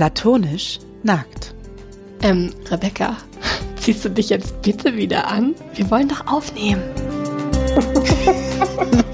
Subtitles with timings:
[0.00, 1.52] Platonisch nackt.
[2.22, 3.18] Ähm, Rebecca,
[3.76, 5.54] ziehst du dich jetzt bitte wieder an?
[5.74, 6.82] Wir wollen doch aufnehmen.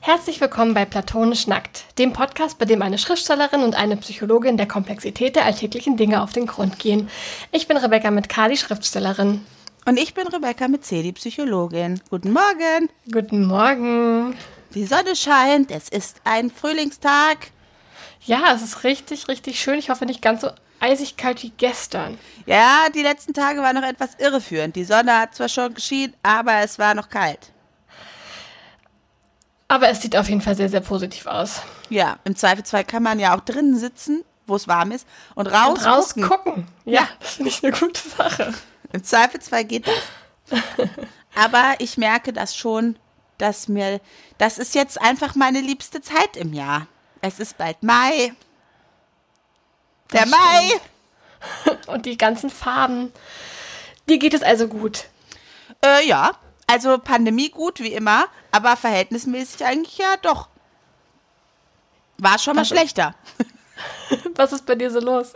[0.00, 4.68] Herzlich willkommen bei Platonisch Nackt, dem Podcast, bei dem eine Schriftstellerin und eine Psychologin der
[4.68, 7.10] Komplexität der alltäglichen Dinge auf den Grund gehen.
[7.52, 9.44] Ich bin Rebecca mit K, die Schriftstellerin.
[9.84, 12.00] Und ich bin Rebecca mit C, die Psychologin.
[12.08, 12.88] Guten Morgen.
[13.12, 14.34] Guten Morgen.
[14.72, 17.50] Die Sonne scheint, es ist ein Frühlingstag.
[18.26, 19.78] Ja, es ist richtig, richtig schön.
[19.78, 22.18] Ich hoffe nicht ganz so eisig kalt wie gestern.
[22.44, 24.76] Ja, die letzten Tage waren noch etwas irreführend.
[24.76, 27.52] Die Sonne hat zwar schon geschienen, aber es war noch kalt.
[29.68, 31.62] Aber es sieht auf jeden Fall sehr, sehr positiv aus.
[31.88, 35.78] Ja, im Zweifelsfall kann man ja auch drinnen sitzen, wo es warm ist, und raus,
[35.80, 36.28] Und raus gucken.
[36.28, 36.66] gucken.
[36.84, 38.54] Ja, das finde ich eine gute Sache.
[38.92, 40.60] Im Zweifelsfall geht das.
[41.34, 42.96] Aber ich merke das schon,
[43.38, 44.00] dass mir,
[44.38, 46.86] das ist jetzt einfach meine liebste Zeit im Jahr.
[47.26, 48.32] Es ist bald Mai.
[50.12, 50.70] Der Das Mai.
[51.92, 53.12] Und die ganzen Farben.
[54.08, 55.04] Dir geht es also gut.
[55.84, 56.32] Äh, ja,
[56.66, 60.48] also Pandemie gut, wie immer, aber verhältnismäßig eigentlich ja doch.
[62.18, 63.14] War schon mal Was ist- schlechter.
[64.36, 65.34] Was ist bei dir so los?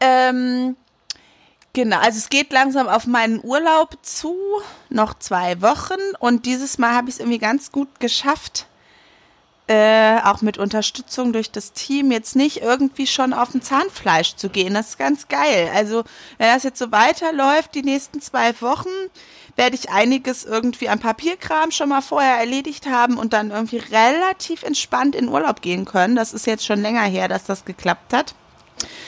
[0.00, 0.76] Ähm,
[1.72, 4.36] genau, also es geht langsam auf meinen Urlaub zu,
[4.88, 8.66] noch zwei Wochen und dieses Mal habe ich es irgendwie ganz gut geschafft,
[9.66, 14.50] äh, auch mit Unterstützung durch das Team jetzt nicht irgendwie schon auf dem Zahnfleisch zu
[14.50, 14.74] gehen.
[14.74, 15.70] Das ist ganz geil.
[15.74, 16.04] Also
[16.36, 18.90] wenn das jetzt so weiterläuft, die nächsten zwei Wochen,
[19.56, 24.64] werde ich einiges irgendwie an Papierkram schon mal vorher erledigt haben und dann irgendwie relativ
[24.64, 26.16] entspannt in Urlaub gehen können.
[26.16, 28.34] Das ist jetzt schon länger her, dass das geklappt hat.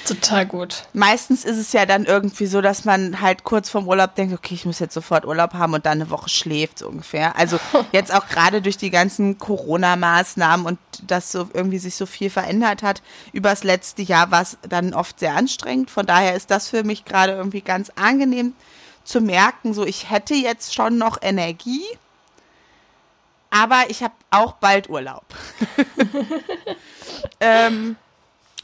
[0.07, 0.85] Total gut.
[0.93, 4.55] Meistens ist es ja dann irgendwie so, dass man halt kurz vorm Urlaub denkt, okay,
[4.55, 7.37] ich muss jetzt sofort Urlaub haben und dann eine Woche schläft so ungefähr.
[7.37, 7.59] Also
[7.93, 12.83] jetzt auch gerade durch die ganzen Corona-Maßnahmen und dass so irgendwie sich so viel verändert
[12.83, 13.03] hat
[13.33, 15.91] übers letzte Jahr, war es dann oft sehr anstrengend.
[15.91, 18.55] Von daher ist das für mich gerade irgendwie ganz angenehm
[19.03, 21.85] zu merken, so ich hätte jetzt schon noch Energie,
[23.51, 25.25] aber ich habe auch bald Urlaub.
[27.41, 27.97] ähm,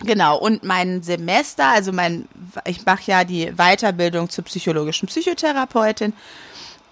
[0.05, 2.29] Genau, und mein Semester, also mein,
[2.65, 6.13] ich mache ja die Weiterbildung zur psychologischen Psychotherapeutin.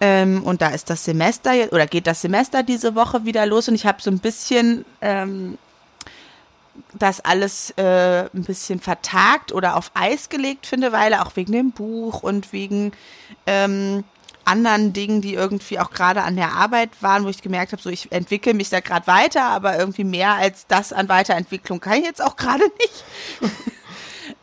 [0.00, 3.68] Ähm, und da ist das Semester jetzt, oder geht das Semester diese Woche wieder los
[3.68, 5.58] und ich habe so ein bisschen ähm,
[6.94, 11.52] das alles äh, ein bisschen vertagt oder auf Eis gelegt für eine Weile, auch wegen
[11.52, 12.92] dem Buch und wegen
[13.46, 14.04] ähm,
[14.50, 17.88] anderen Dingen, die irgendwie auch gerade an der Arbeit waren, wo ich gemerkt habe, so
[17.88, 22.04] ich entwickle mich da gerade weiter, aber irgendwie mehr als das an Weiterentwicklung kann ich
[22.04, 23.04] jetzt auch gerade nicht.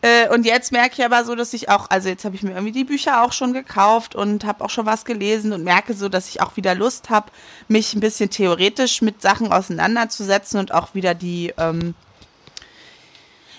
[0.02, 2.52] Äh, und jetzt merke ich aber so, dass ich auch, also jetzt habe ich mir
[2.52, 6.08] irgendwie die Bücher auch schon gekauft und habe auch schon was gelesen und merke so,
[6.08, 7.32] dass ich auch wieder Lust habe,
[7.68, 11.96] mich ein bisschen theoretisch mit Sachen auseinanderzusetzen und auch wieder die, ähm,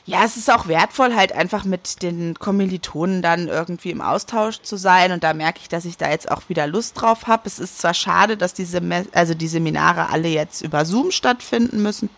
[0.08, 4.78] ja, es ist auch wertvoll, halt einfach mit den Kommilitonen dann irgendwie im Austausch zu
[4.78, 5.12] sein.
[5.12, 7.42] Und da merke ich, dass ich da jetzt auch wieder Lust drauf habe.
[7.44, 8.80] Es ist zwar schade, dass diese,
[9.12, 12.08] also die Seminare alle jetzt über Zoom stattfinden müssen.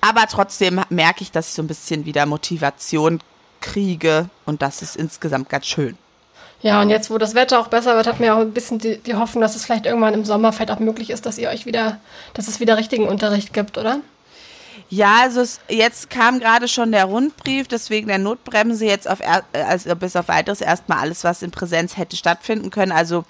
[0.00, 3.20] Aber trotzdem merke ich, dass ich so ein bisschen wieder Motivation
[3.60, 4.30] kriege.
[4.46, 5.98] Und das ist insgesamt ganz schön.
[6.62, 8.96] Ja, und jetzt, wo das Wetter auch besser wird, hat mir auch ein bisschen die,
[8.96, 11.66] die Hoffnung, dass es vielleicht irgendwann im Sommer vielleicht auch möglich ist, dass ihr euch
[11.66, 12.00] wieder,
[12.32, 14.00] dass es wieder richtigen Unterricht gibt, oder?
[14.92, 19.44] Ja, also es, jetzt kam gerade schon der Rundbrief, deswegen der Notbremse jetzt auf er,
[19.52, 22.90] also bis auf weiteres erstmal alles, was in Präsenz hätte stattfinden können.
[22.90, 23.24] Also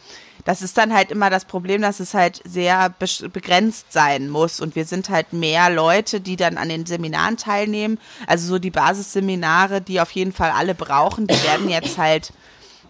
[0.47, 4.75] das ist dann halt immer das Problem, dass es halt sehr begrenzt sein muss und
[4.75, 7.99] wir sind halt mehr Leute, die dann an den Seminaren teilnehmen.
[8.27, 12.33] Also so die Basisseminare, die auf jeden Fall alle brauchen, die werden jetzt halt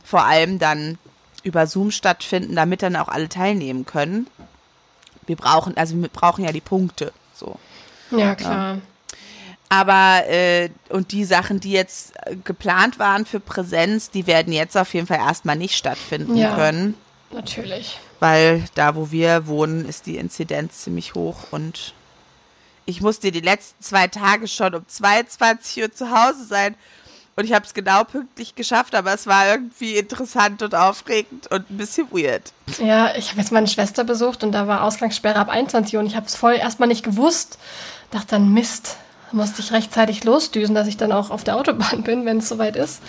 [0.05, 0.97] vor allem dann
[1.43, 4.29] über Zoom stattfinden, damit dann auch alle teilnehmen können.
[5.27, 7.59] Wir brauchen, also wir brauchen ja die Punkte, so.
[8.11, 8.79] Ja, klar.
[9.69, 14.77] Aber äh, und die Sachen, die jetzt äh, geplant waren für Präsenz, die werden jetzt
[14.77, 16.55] auf jeden Fall erstmal nicht stattfinden Ja.
[16.57, 16.97] können,
[17.31, 17.99] Natürlich.
[18.19, 21.95] weil da, wo wir wohnen, ist die Inzidenz ziemlich hoch und
[22.85, 26.75] ich musste die letzten zwei Tage schon um 22 Uhr zu Hause sein
[27.37, 31.71] und ich habe es genau pünktlich geschafft, aber es war irgendwie interessant und aufregend und
[31.71, 32.53] ein bisschen weird.
[32.79, 36.07] Ja, ich habe jetzt meine Schwester besucht und da war Ausgangssperre ab 21 Uhr und
[36.09, 37.57] ich habe es voll erstmal nicht gewusst.
[38.11, 38.97] Dachte dann, Mist,
[39.33, 42.77] musste ich rechtzeitig losdüsen, dass ich dann auch auf der Autobahn bin, wenn es soweit
[42.77, 43.01] ist.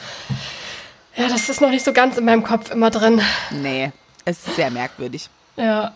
[1.16, 3.22] Ja, das ist noch nicht so ganz in meinem Kopf immer drin.
[3.50, 3.92] Nee,
[4.26, 5.30] es ist sehr merkwürdig.
[5.58, 5.92] Ja,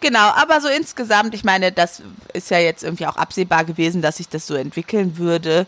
[0.00, 4.18] Genau, aber so insgesamt, ich meine, das ist ja jetzt irgendwie auch absehbar gewesen, dass
[4.18, 5.66] sich das so entwickeln würde.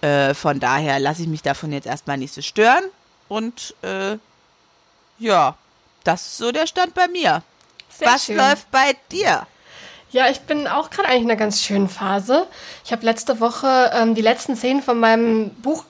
[0.00, 2.84] Äh, von daher lasse ich mich davon jetzt erstmal nicht so stören.
[3.28, 4.18] Und äh,
[5.18, 5.56] ja,
[6.02, 7.42] das ist so der Stand bei mir.
[7.88, 8.36] sehr Was schön.
[8.36, 9.46] läuft bei dir?
[10.14, 12.46] Ja, ich bin auch gerade eigentlich in einer ganz schönen Phase.
[12.84, 15.84] Ich habe letzte Woche ähm, die letzten Szenen von meinem Buch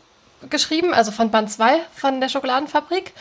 [0.49, 3.13] geschrieben, also von Band 2 von der Schokoladenfabrik.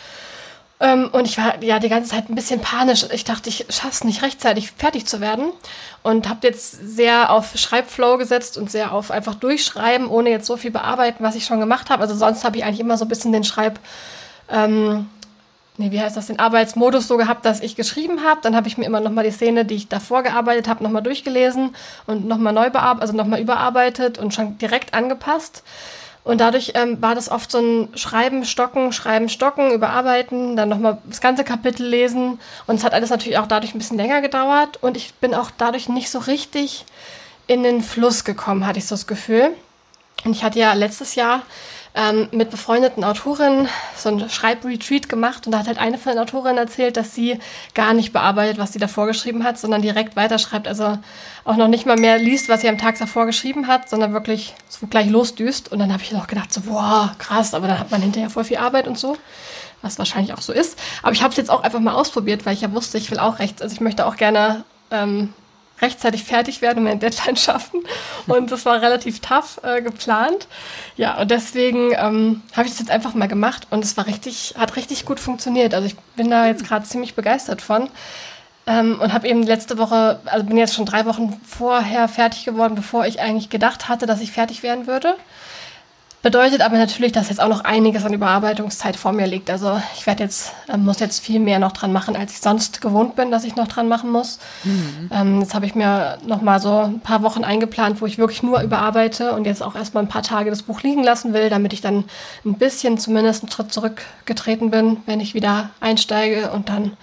[0.80, 3.06] Ähm, und ich war ja die ganze Zeit ein bisschen panisch.
[3.12, 5.52] Ich dachte, ich schaff's nicht rechtzeitig fertig zu werden.
[6.04, 10.56] Und habe jetzt sehr auf Schreibflow gesetzt und sehr auf einfach durchschreiben, ohne jetzt so
[10.56, 12.02] viel bearbeiten, was ich schon gemacht habe.
[12.02, 13.78] Also sonst habe ich eigentlich immer so ein bisschen den Schreib...
[14.50, 15.10] Ähm,
[15.78, 18.42] nee, wie heißt das, den Arbeitsmodus so gehabt, dass ich geschrieben habe.
[18.42, 21.76] Dann habe ich mir immer nochmal die Szene, die ich davor gearbeitet habe, nochmal durchgelesen
[22.06, 25.64] und nochmal neu bearbeitet, also nochmal überarbeitet und schon direkt angepasst.
[26.24, 31.00] Und dadurch ähm, war das oft so ein Schreiben, Stocken, Schreiben, Stocken, überarbeiten, dann nochmal
[31.06, 32.40] das ganze Kapitel lesen.
[32.66, 34.82] Und es hat alles natürlich auch dadurch ein bisschen länger gedauert.
[34.82, 36.86] Und ich bin auch dadurch nicht so richtig
[37.48, 39.54] in den Fluss gekommen, hatte ich so das Gefühl.
[40.24, 41.42] Und ich hatte ja letztes Jahr
[41.96, 46.22] ähm, mit befreundeten Autorinnen so ein Schreibretreat gemacht und da hat halt eine von den
[46.22, 47.40] Autorinnen erzählt, dass sie
[47.76, 50.68] gar nicht bearbeitet, was sie davor geschrieben hat, sondern direkt weiterschreibt.
[50.68, 50.98] Also
[51.46, 54.56] auch noch nicht mal mehr liest, was sie am Tag davor geschrieben hat, sondern wirklich
[54.70, 55.72] so gleich losdüst.
[55.72, 58.44] Und dann habe ich noch gedacht, so, boah, krass, aber dann hat man hinterher voll
[58.44, 59.18] viel Arbeit und so
[59.84, 60.80] was wahrscheinlich auch so ist.
[61.02, 63.20] Aber ich habe es jetzt auch einfach mal ausprobiert, weil ich ja wusste, ich will
[63.20, 65.34] auch rechts, also ich möchte auch gerne ähm,
[65.82, 67.82] rechtzeitig fertig werden und eine Deadline schaffen.
[68.28, 70.48] Und das war relativ tough äh, geplant.
[70.96, 74.56] Ja, und deswegen ähm, habe ich das jetzt einfach mal gemacht und es war richtig,
[74.58, 75.74] hat richtig gut funktioniert.
[75.74, 77.90] Also ich bin da jetzt gerade ziemlich begeistert von.
[78.66, 82.76] Ähm, und habe eben letzte Woche, also bin jetzt schon drei Wochen vorher fertig geworden,
[82.76, 85.18] bevor ich eigentlich gedacht hatte, dass ich fertig werden würde.
[86.24, 89.50] Bedeutet aber natürlich, dass jetzt auch noch einiges an Überarbeitungszeit vor mir liegt.
[89.50, 92.80] Also ich werde jetzt, äh, muss jetzt viel mehr noch dran machen, als ich sonst
[92.80, 94.40] gewohnt bin, dass ich noch dran machen muss.
[94.64, 95.10] Mhm.
[95.12, 98.42] Ähm, jetzt habe ich mir noch mal so ein paar Wochen eingeplant, wo ich wirklich
[98.42, 101.74] nur überarbeite und jetzt auch erstmal ein paar Tage das Buch liegen lassen will, damit
[101.74, 102.06] ich dann
[102.46, 106.94] ein bisschen zumindest einen Schritt zurückgetreten bin, wenn ich wieder einsteige und dann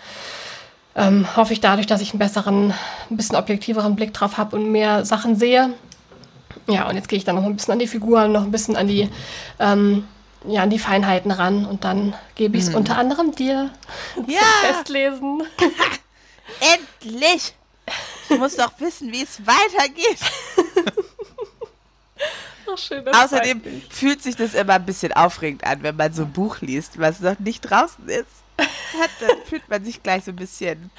[0.97, 2.73] ähm, hoffe ich dadurch, dass ich einen besseren,
[3.11, 5.75] ein bisschen objektiveren Blick drauf habe und mehr Sachen sehe
[6.67, 8.77] ja, und jetzt gehe ich dann noch ein bisschen an die Figuren, noch ein bisschen
[8.77, 9.09] an die,
[9.59, 10.07] ähm,
[10.47, 12.77] ja, an die Feinheiten ran und dann gebe ich es hm.
[12.77, 13.71] unter anderem dir
[14.17, 14.23] ja.
[14.25, 15.43] zum Festlesen.
[17.03, 17.55] Endlich!
[18.29, 20.19] Ich muss doch wissen, wie es weitergeht.
[22.73, 26.33] Ach, schön, Außerdem fühlt sich das immer ein bisschen aufregend an, wenn man so ein
[26.33, 28.27] Buch liest, was noch nicht draußen ist.
[28.59, 30.91] Hat, dann fühlt man sich gleich so ein bisschen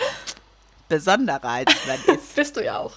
[0.92, 2.36] besonderer als man ist.
[2.36, 2.94] Bist du ja auch.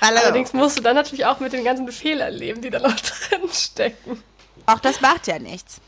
[0.00, 0.18] Hallo.
[0.20, 3.48] Allerdings musst du dann natürlich auch mit den ganzen Fehlern leben, die da noch drin
[3.52, 4.22] stecken.
[4.66, 5.80] Auch das macht ja nichts.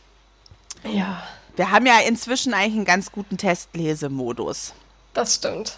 [0.82, 1.22] Ja.
[1.56, 4.74] Wir haben ja inzwischen eigentlich einen ganz guten Testlesemodus.
[5.14, 5.76] Das stimmt.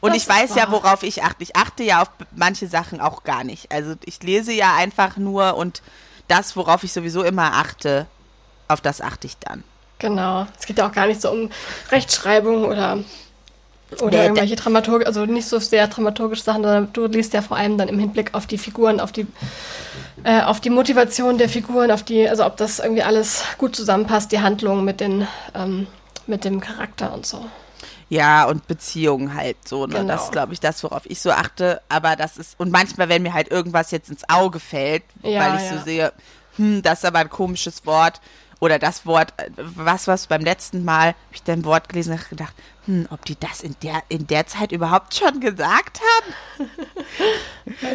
[0.00, 0.58] Und das ich weiß wahr.
[0.58, 1.42] ja, worauf ich achte.
[1.42, 3.70] Ich achte ja auf manche Sachen auch gar nicht.
[3.70, 5.82] Also ich lese ja einfach nur und
[6.28, 8.06] das, worauf ich sowieso immer achte,
[8.66, 9.62] auf das achte ich dann.
[9.98, 10.46] Genau.
[10.58, 11.50] Es geht ja auch gar nicht so um
[11.90, 13.04] Rechtschreibung oder
[14.00, 17.56] oder nee, irgendwelche Dramaturg, also nicht so sehr dramaturgische Sachen, sondern du liest ja vor
[17.56, 19.26] allem dann im Hinblick auf die Figuren, auf die,
[20.24, 24.32] äh, auf die Motivation der Figuren, auf die, also ob das irgendwie alles gut zusammenpasst,
[24.32, 25.86] die Handlung mit den, ähm,
[26.26, 27.44] mit dem Charakter und so.
[28.08, 29.94] Ja, und Beziehungen halt so, ne?
[29.94, 30.08] Genau.
[30.08, 31.80] Das ist, glaube ich, das, worauf ich so achte.
[31.88, 35.60] Aber das ist, und manchmal, wenn mir halt irgendwas jetzt ins Auge fällt, ja, weil
[35.60, 35.78] ich ja.
[35.78, 36.12] so sehe,
[36.56, 38.20] hm, das ist aber ein komisches Wort,
[38.64, 42.28] oder das Wort, äh, was was beim letzten Mal, habe ich dein Wort gelesen und
[42.30, 42.54] gedacht,
[42.86, 46.70] hm, ob die das in der, in der Zeit überhaupt schon gesagt haben?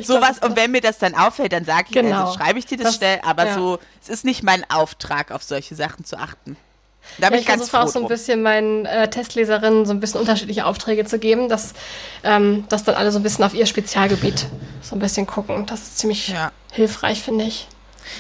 [0.04, 2.26] Sowas, und wenn mir das dann auffällt, dann sage ich, also genau.
[2.26, 3.56] also schreibe ich dir das, das schnell, aber ja.
[3.56, 6.58] so, es ist nicht mein Auftrag, auf solche Sachen zu achten.
[7.18, 9.94] Da bin ja, ich, ich ganz versuche auch so ein bisschen meinen äh, Testleserinnen so
[9.94, 11.74] ein bisschen unterschiedliche Aufträge zu geben, dass,
[12.24, 14.48] ähm, dass dann alle so ein bisschen auf ihr Spezialgebiet
[14.82, 15.66] so ein bisschen gucken.
[15.66, 16.52] Das ist ziemlich ja.
[16.72, 17.68] hilfreich, finde ich.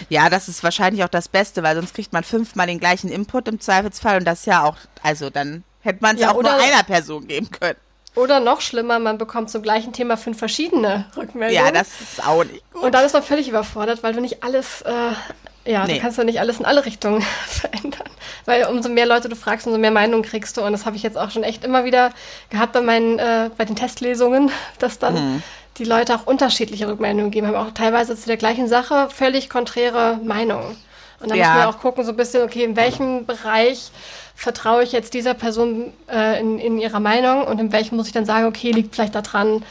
[0.09, 3.47] Ja, das ist wahrscheinlich auch das Beste, weil sonst kriegt man fünfmal den gleichen Input
[3.47, 6.83] im Zweifelsfall und das ja auch, also dann hätte man es ja, auch nur einer
[6.83, 7.77] Person geben können.
[8.15, 11.65] Oder noch schlimmer, man bekommt zum gleichen Thema fünf verschiedene Rückmeldungen.
[11.65, 12.83] Ja, das ist auch nicht gut.
[12.83, 15.95] Und dann ist man völlig überfordert, weil du nicht alles, äh, ja, nee.
[15.95, 18.09] du kannst ja nicht alles in alle Richtungen verändern.
[18.45, 20.61] Weil umso mehr Leute du fragst, umso mehr Meinungen kriegst du.
[20.61, 22.11] Und das habe ich jetzt auch schon echt immer wieder
[22.49, 25.43] gehabt bei meinen, äh, bei den Testlesungen, dass dann mhm
[25.79, 30.19] die Leute auch unterschiedliche Rückmeldungen geben, haben auch teilweise zu der gleichen Sache völlig konträre
[30.23, 30.75] Meinungen.
[31.19, 31.47] Und dann ja.
[31.47, 33.91] müssen wir auch gucken, so ein bisschen, okay, in welchem Bereich
[34.35, 38.13] vertraue ich jetzt dieser Person äh, in, in ihrer Meinung und in welchem muss ich
[38.13, 39.63] dann sagen, okay, liegt vielleicht daran,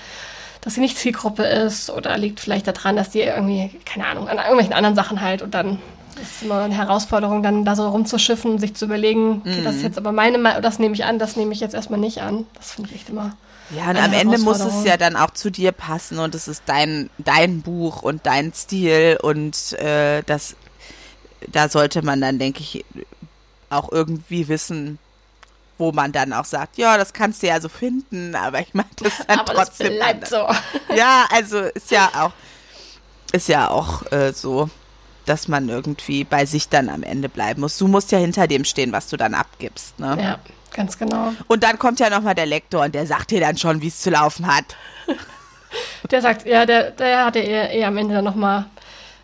[0.61, 4.37] dass sie nicht Zielgruppe ist oder liegt vielleicht daran, dass die irgendwie, keine Ahnung, an
[4.37, 5.79] irgendwelchen anderen Sachen halt und dann
[6.21, 9.77] ist es immer eine Herausforderung, dann da so rumzuschiffen und sich zu überlegen, okay, das
[9.77, 9.87] ist mhm.
[9.87, 12.45] jetzt aber meine Meinung, das nehme ich an, das nehme ich jetzt erstmal nicht an.
[12.55, 13.37] Das finde ich echt immer
[13.71, 16.63] ja, und am Ende muss es ja dann auch zu dir passen und es ist
[16.67, 20.57] dein, dein Buch und dein Stil und äh, das,
[21.47, 22.85] da sollte man dann, denke ich,
[23.71, 24.99] auch irgendwie wissen,
[25.77, 28.89] wo man dann auch sagt, ja, das kannst du ja so finden, aber ich meine
[28.97, 29.89] das dann Aber trotzdem.
[29.89, 30.49] das bleibt so.
[30.95, 32.33] Ja, also ist ja auch,
[33.33, 34.69] ist ja auch äh, so,
[35.25, 37.79] dass man irgendwie bei sich dann am Ende bleiben muss.
[37.79, 39.99] Du musst ja hinter dem stehen, was du dann abgibst.
[40.01, 40.17] Ne?
[40.21, 40.39] Ja,
[40.73, 41.33] ganz genau.
[41.49, 44.01] Und dann kommt ja nochmal der Lektor und der sagt dir dann schon, wie es
[44.01, 44.65] zu laufen hat.
[46.11, 48.65] Der sagt, ja, der, der hatte eher, eher am Ende dann nochmal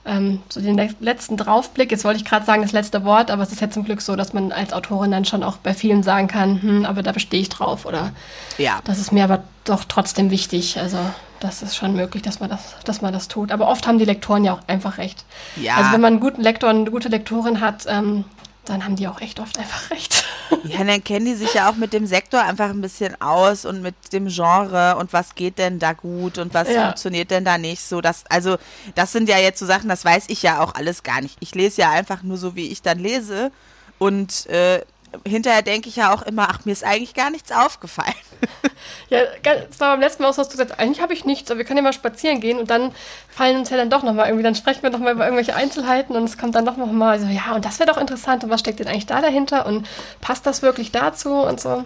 [0.05, 1.91] ähm, so den le- letzten Draufblick.
[1.91, 4.15] Jetzt wollte ich gerade sagen, das letzte Wort, aber es ist ja zum Glück so,
[4.15, 7.41] dass man als Autorin dann schon auch bei vielen sagen kann, hm, aber da bestehe
[7.41, 8.13] ich drauf oder
[8.59, 8.81] Ja.
[8.85, 10.79] das ist mir aber doch trotzdem wichtig.
[10.79, 10.99] Also
[11.41, 13.51] das ist schon möglich, dass man das, dass man das tut.
[13.51, 15.25] Aber oft haben die Lektoren ja auch einfach recht.
[15.57, 15.77] Ja.
[15.77, 18.27] Also wenn man einen guten Lektor und eine gute Lektorin hat, ähm,
[18.67, 20.24] dann haben die auch echt oft einfach recht.
[20.65, 23.83] Ja, dann kennen die sich ja auch mit dem Sektor einfach ein bisschen aus und
[23.83, 26.85] mit dem Genre und was geht denn da gut und was Ja.
[26.87, 28.01] funktioniert denn da nicht so.
[28.01, 28.57] Das, also,
[28.95, 31.37] das sind ja jetzt so Sachen, das weiß ich ja auch alles gar nicht.
[31.41, 33.51] Ich lese ja einfach nur so, wie ich dann lese
[33.99, 34.83] und äh,
[35.27, 38.15] hinterher denke ich ja auch immer, ach, mir ist eigentlich gar nichts aufgefallen.
[39.09, 41.25] Ja, das war beim letzten Mal auch so, dass du gesagt hast, eigentlich habe ich
[41.25, 42.93] nichts, aber wir können ja mal spazieren gehen und dann
[43.29, 46.25] fallen uns ja dann doch nochmal irgendwie, dann sprechen wir nochmal über irgendwelche Einzelheiten und
[46.25, 48.81] es kommt dann doch nochmal so, ja, und das wäre doch interessant und was steckt
[48.81, 49.87] denn eigentlich da dahinter und
[50.21, 51.85] passt das wirklich dazu und so.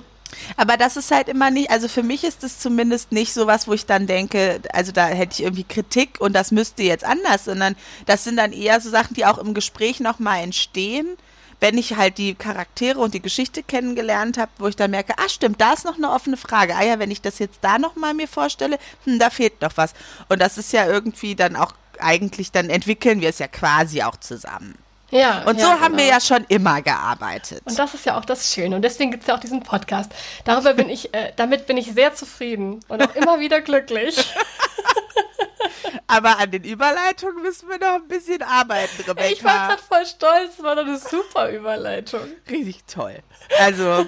[0.56, 3.66] Aber das ist halt immer nicht, also für mich ist es zumindest nicht so was,
[3.66, 7.44] wo ich dann denke, also da hätte ich irgendwie Kritik und das müsste jetzt anders,
[7.44, 11.16] sondern das sind dann eher so Sachen, die auch im Gespräch nochmal entstehen,
[11.60, 15.28] wenn ich halt die Charaktere und die Geschichte kennengelernt habe, wo ich dann merke, ah
[15.28, 16.76] stimmt, da ist noch eine offene Frage.
[16.76, 19.94] Ah ja, wenn ich das jetzt da nochmal mir vorstelle, hm, da fehlt noch was.
[20.28, 24.16] Und das ist ja irgendwie dann auch eigentlich, dann entwickeln wir es ja quasi auch
[24.16, 24.76] zusammen.
[25.10, 25.42] Ja.
[25.44, 26.16] Und ja, so haben wir genau.
[26.16, 27.62] ja schon immer gearbeitet.
[27.64, 28.76] Und das ist ja auch das Schöne.
[28.76, 30.12] Und deswegen gibt es ja auch diesen Podcast.
[30.44, 34.34] Darüber bin ich, äh, damit bin ich sehr zufrieden und auch immer wieder glücklich.
[36.06, 39.28] Aber an den Überleitungen müssen wir noch ein bisschen arbeiten, Rebecca.
[39.28, 42.20] Ich war gerade voll stolz, das war doch eine super Überleitung.
[42.50, 43.18] Richtig toll.
[43.58, 44.06] Also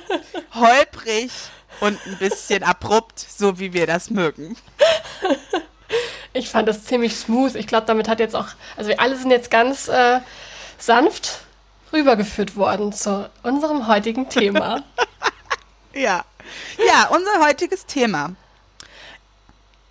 [0.55, 1.31] holprig
[1.81, 4.57] und ein bisschen abrupt, so wie wir das mögen.
[6.33, 7.55] Ich fand das ziemlich smooth.
[7.57, 10.21] Ich glaube, damit hat jetzt auch, also wir alle sind jetzt ganz äh,
[10.81, 11.41] sanft
[11.93, 14.83] rübergeführt worden zu unserem heutigen Thema.
[15.93, 16.25] Ja.
[16.79, 18.37] Ja, unser heutiges Thema.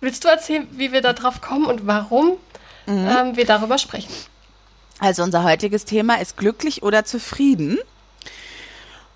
[0.00, 2.38] Willst du erzählen, wie wir da drauf kommen und warum
[2.86, 4.10] ähm, wir darüber sprechen?
[4.98, 7.78] Also unser heutiges Thema ist glücklich oder zufrieden.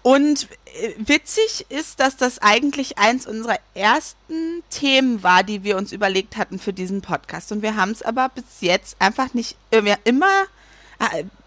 [0.03, 5.93] Und äh, witzig ist, dass das eigentlich eins unserer ersten Themen war, die wir uns
[5.93, 7.51] überlegt hatten für diesen Podcast.
[7.51, 10.45] Und wir haben es aber bis jetzt einfach nicht äh, wir immer.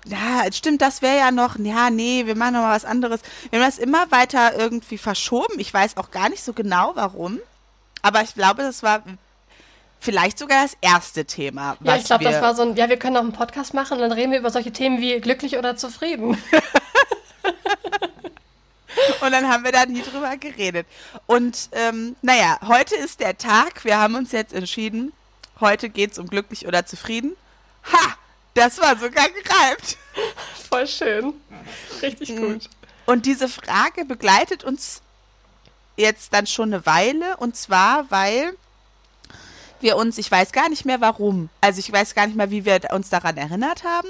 [0.09, 3.21] Ja, stimmt, das wäre ja noch, ja, nee, wir machen noch mal was anderes.
[3.49, 5.59] Wir haben das immer weiter irgendwie verschoben.
[5.59, 7.39] Ich weiß auch gar nicht so genau, warum.
[8.01, 9.03] Aber ich glaube, das war
[9.99, 11.77] vielleicht sogar das erste Thema.
[11.83, 14.01] Ja, ich glaube, das war so ein, ja, wir können auch einen Podcast machen und
[14.01, 16.37] dann reden wir über solche Themen wie glücklich oder zufrieden.
[19.21, 20.87] Und dann haben wir da nie drüber geredet.
[21.25, 23.83] Und ähm, naja, heute ist der Tag.
[23.83, 25.13] Wir haben uns jetzt entschieden,
[25.59, 27.35] heute geht es um glücklich oder zufrieden.
[27.91, 28.15] Ha!
[28.57, 29.97] Das war sogar gereimt.
[30.67, 31.33] Voll schön.
[32.01, 32.53] Richtig Mhm.
[32.53, 32.69] gut.
[33.05, 35.01] Und diese Frage begleitet uns
[35.95, 37.37] jetzt dann schon eine Weile.
[37.37, 38.53] Und zwar, weil
[39.79, 42.65] wir uns, ich weiß gar nicht mehr warum, also ich weiß gar nicht mehr, wie
[42.65, 44.07] wir uns daran erinnert haben,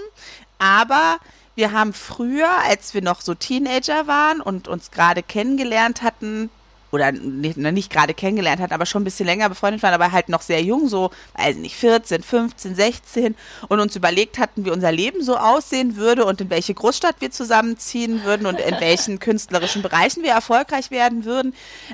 [0.60, 1.18] aber
[1.56, 6.50] wir haben früher, als wir noch so Teenager waren und uns gerade kennengelernt hatten,
[6.92, 10.30] oder nicht, nicht gerade kennengelernt hatten, aber schon ein bisschen länger befreundet waren, aber halt
[10.30, 13.36] noch sehr jung, so, weiß nicht, 14, 15, 16
[13.68, 17.32] und uns überlegt hatten, wie unser Leben so aussehen würde und in welche Großstadt wir
[17.32, 21.54] zusammenziehen würden und in welchen künstlerischen Bereichen wir erfolgreich werden würden,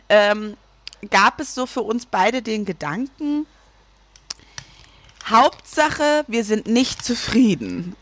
[0.09, 0.55] ähm,
[1.09, 3.45] gab es so für uns beide den Gedanken,
[5.29, 7.95] Hauptsache, wir sind nicht zufrieden.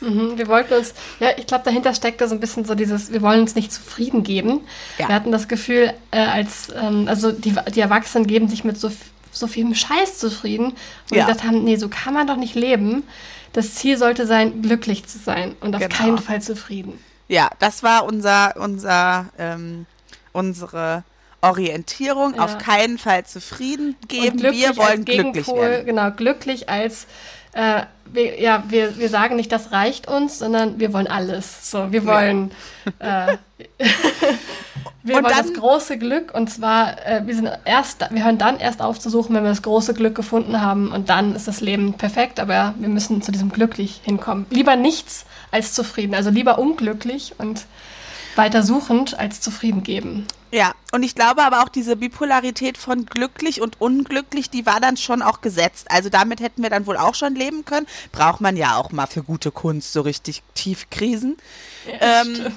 [0.00, 3.22] Mhm, wir wollten uns, ja, ich glaube, dahinter steckte so ein bisschen so dieses, wir
[3.22, 4.60] wollen uns nicht zufrieden geben.
[4.98, 5.08] Ja.
[5.08, 8.90] Wir hatten das Gefühl, äh, als, ähm, also die, die Erwachsenen geben sich mit so,
[9.32, 10.66] so vielem Scheiß zufrieden.
[10.66, 10.76] Und
[11.10, 11.16] Ja.
[11.16, 13.04] wir gedacht haben, nee, so kann man doch nicht leben.
[13.52, 15.94] Das Ziel sollte sein, glücklich zu sein und auf Genau.
[15.94, 16.98] keinen Fall zufrieden.
[17.28, 19.86] Ja, das war unser, unser, ähm,
[20.32, 21.04] unsere
[21.40, 22.34] Orientierung.
[22.34, 22.44] Ja.
[22.44, 24.42] Auf keinen Fall zufrieden geben.
[24.42, 25.86] Wir wollen glücklich werden.
[25.86, 27.06] Genau, glücklich als,
[27.56, 31.70] äh, wir, ja, wir, wir sagen nicht, das reicht uns, sondern wir wollen alles.
[31.70, 32.50] So, wir wollen,
[32.98, 33.36] äh,
[35.02, 36.34] wir Und wollen das große Glück.
[36.34, 39.50] Und zwar, äh, wir sind erst, wir hören dann erst auf zu suchen, wenn wir
[39.50, 40.92] das große Glück gefunden haben.
[40.92, 44.46] Und dann ist das Leben perfekt, aber wir müssen zu diesem glücklich hinkommen.
[44.50, 47.66] Lieber nichts als zufrieden, also lieber unglücklich und
[48.36, 50.26] weiter suchend als zufrieden geben.
[50.52, 54.96] Ja, und ich glaube aber auch diese Bipolarität von glücklich und unglücklich, die war dann
[54.96, 55.90] schon auch gesetzt.
[55.90, 57.86] Also damit hätten wir dann wohl auch schon leben können.
[58.12, 61.36] Braucht man ja auch mal für gute Kunst so richtig tiefe Krisen.
[62.00, 62.56] ähm,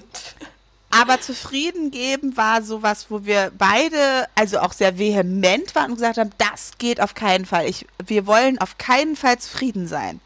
[0.92, 6.18] Aber zufrieden geben war sowas, wo wir beide, also auch sehr vehement waren und gesagt
[6.18, 7.68] haben, das geht auf keinen Fall.
[7.70, 10.20] Ich, wir wollen auf keinen Fall zufrieden sein.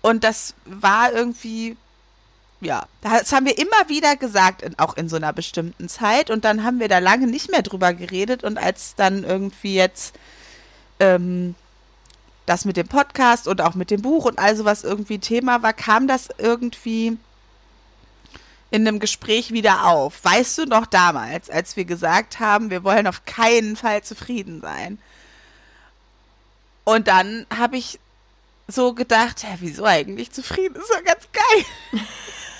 [0.00, 1.76] Und das war irgendwie,
[2.60, 6.30] ja, das haben wir immer wieder gesagt, auch in so einer bestimmten Zeit.
[6.30, 8.44] Und dann haben wir da lange nicht mehr drüber geredet.
[8.44, 10.14] Und als dann irgendwie jetzt
[10.98, 11.54] ähm,
[12.46, 15.72] das mit dem Podcast und auch mit dem Buch und all sowas irgendwie Thema war,
[15.72, 17.16] kam das irgendwie
[18.70, 20.22] in einem Gespräch wieder auf.
[20.22, 24.98] Weißt du noch damals, als wir gesagt haben, wir wollen auf keinen Fall zufrieden sein?
[26.84, 27.98] Und dann habe ich
[28.68, 30.76] so gedacht, ja, wieso eigentlich zufrieden?
[30.76, 31.64] Ist doch ganz geil.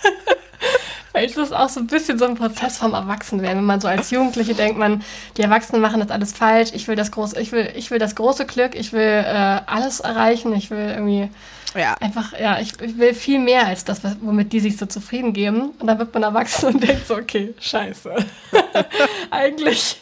[1.13, 3.59] Weil es ist auch so ein bisschen so ein Prozess vom Erwachsenwerden.
[3.59, 5.03] Wenn man so als Jugendliche denkt, man,
[5.37, 8.15] die Erwachsenen machen das alles falsch, ich will das große, ich will, ich will das
[8.15, 11.29] große Glück, ich will äh, alles erreichen, ich will irgendwie
[11.75, 11.95] ja.
[12.01, 15.71] einfach, ja, ich, ich, will viel mehr als das, womit die sich so zufrieden geben.
[15.79, 18.15] Und dann wird man erwachsen und denkt so, okay, scheiße.
[19.31, 20.01] Eigentlich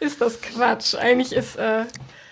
[0.00, 0.94] ist das Quatsch.
[0.96, 1.84] Eigentlich ist äh,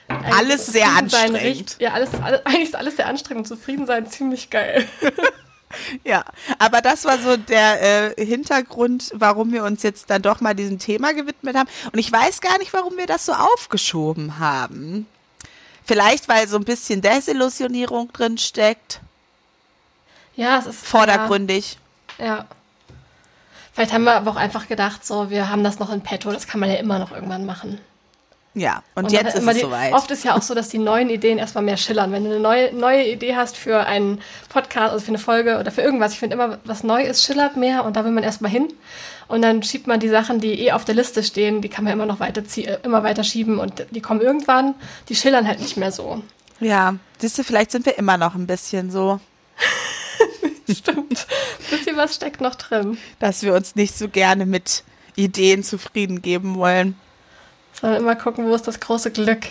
[0.09, 1.37] eigentlich alles sehr anstrengend.
[1.37, 3.49] Recht, ja, alles, alles, eigentlich ist alles sehr anstrengend.
[3.49, 4.87] Zufrieden sein ziemlich geil.
[6.04, 6.25] Ja,
[6.59, 10.78] aber das war so der äh, Hintergrund, warum wir uns jetzt dann doch mal diesem
[10.78, 11.69] Thema gewidmet haben.
[11.93, 15.07] Und ich weiß gar nicht, warum wir das so aufgeschoben haben.
[15.85, 19.00] Vielleicht, weil so ein bisschen Desillusionierung drin steckt.
[20.37, 21.78] Ja, es ist vordergründig.
[22.19, 22.25] Ja.
[22.25, 22.47] ja.
[23.73, 26.47] Vielleicht haben wir aber auch einfach gedacht, so, wir haben das noch in petto, das
[26.47, 27.81] kann man ja immer noch irgendwann machen.
[28.54, 29.92] Ja, und, und jetzt ist es die, soweit.
[29.92, 32.12] Oft ist ja auch so, dass die neuen Ideen erstmal mehr schillern.
[32.12, 35.73] Wenn du eine neue, neue Idee hast für einen Podcast, also für eine Folge oder
[35.73, 38.52] für irgendwas, ich finde immer, was neu ist, schillert mehr und da will man erstmal
[38.52, 38.68] hin.
[39.26, 41.94] Und dann schiebt man die Sachen, die eh auf der Liste stehen, die kann man
[41.94, 42.42] immer noch weiter,
[42.84, 44.75] immer weiter schieben und die kommen irgendwann,
[45.08, 46.23] die schillern halt nicht mehr so.
[46.61, 49.18] Ja, siehst du, vielleicht sind wir immer noch ein bisschen so.
[50.70, 51.26] Stimmt.
[51.26, 52.99] Ein bisschen was steckt noch drin.
[53.18, 54.84] Dass wir uns nicht so gerne mit
[55.16, 56.96] Ideen zufrieden geben wollen.
[57.80, 59.47] Sondern immer gucken, wo ist das große Glück.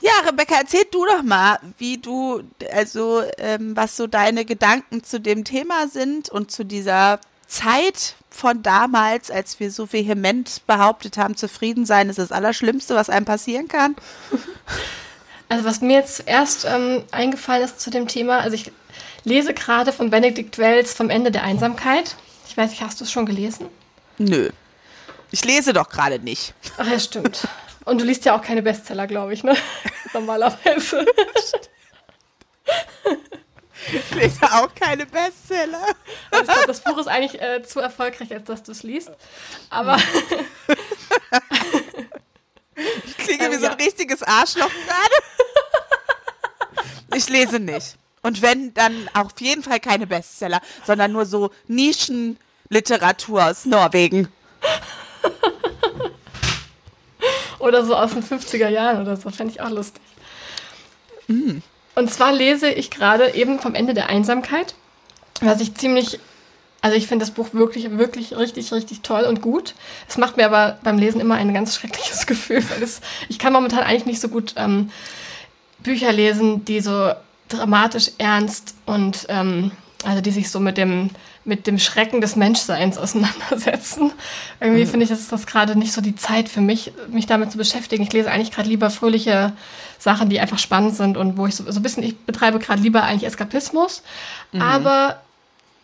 [0.00, 5.18] Ja, Rebecca, erzähl du doch mal, wie du, also ähm, was so deine Gedanken zu
[5.18, 11.36] dem Thema sind und zu dieser Zeit von damals, als wir so vehement behauptet haben,
[11.36, 13.96] zufrieden sein ist das Allerschlimmste, was einem passieren kann.
[15.50, 18.72] Also was mir jetzt zuerst ähm, eingefallen ist zu dem Thema, also ich
[19.24, 22.16] lese gerade von Benedikt Wells vom Ende der Einsamkeit.
[22.48, 23.66] Ich weiß nicht, hast du es schon gelesen?
[24.18, 24.50] Nö.
[25.34, 26.54] Ich lese doch gerade nicht.
[26.78, 27.48] Ach ja, stimmt.
[27.84, 29.56] Und du liest ja auch keine Bestseller, glaube ich, ne?
[30.12, 31.04] Normalerweise.
[33.92, 35.82] Ich lese auch keine Bestseller.
[36.30, 39.10] Also ich glaube, das Buch ist eigentlich äh, zu erfolgreich, als dass du es liest.
[39.70, 39.96] Aber.
[43.04, 45.14] ich klinge ähm, wie so ein richtiges Arschloch gerade.
[47.16, 47.96] Ich lese nicht.
[48.22, 54.32] Und wenn, dann auf jeden Fall keine Bestseller, sondern nur so Nischenliteratur aus Norwegen.
[57.58, 59.30] Oder so aus den 50er Jahren oder so.
[59.30, 60.02] Fände ich auch lustig.
[61.28, 61.58] Mm.
[61.94, 64.74] Und zwar lese ich gerade eben vom Ende der Einsamkeit,
[65.40, 66.18] was ich ziemlich,
[66.80, 69.74] also ich finde das Buch wirklich, wirklich richtig, richtig toll und gut.
[70.08, 73.52] Es macht mir aber beim Lesen immer ein ganz schreckliches Gefühl, weil es, ich kann
[73.52, 74.90] momentan eigentlich nicht so gut ähm,
[75.78, 77.12] Bücher lesen, die so
[77.48, 79.70] dramatisch ernst und ähm,
[80.04, 81.10] also die sich so mit dem
[81.44, 84.12] mit dem Schrecken des Menschseins auseinandersetzen.
[84.60, 84.88] Irgendwie mhm.
[84.88, 87.58] finde ich, das ist das gerade nicht so die Zeit für mich, mich damit zu
[87.58, 88.02] beschäftigen.
[88.02, 89.52] Ich lese eigentlich gerade lieber fröhliche
[89.98, 92.82] Sachen, die einfach spannend sind und wo ich so, so ein bisschen, ich betreibe gerade
[92.82, 94.02] lieber eigentlich Eskapismus.
[94.52, 94.62] Mhm.
[94.62, 95.20] Aber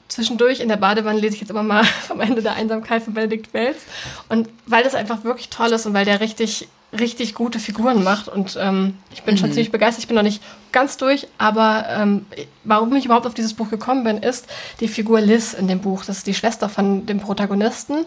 [0.09, 3.53] zwischendurch in der Badewanne lese ich jetzt immer mal vom Ende der Einsamkeit von Benedikt
[3.53, 3.83] Wells.
[4.29, 8.29] Und weil das einfach wirklich toll ist und weil der richtig richtig gute Figuren macht.
[8.29, 9.38] Und ähm, ich bin mhm.
[9.38, 10.03] schon ziemlich begeistert.
[10.03, 12.26] Ich bin noch nicht ganz durch, aber ähm,
[12.64, 14.46] warum ich überhaupt auf dieses Buch gekommen bin, ist
[14.81, 16.05] die Figur Liz in dem Buch.
[16.05, 18.07] Das ist die Schwester von dem Protagonisten.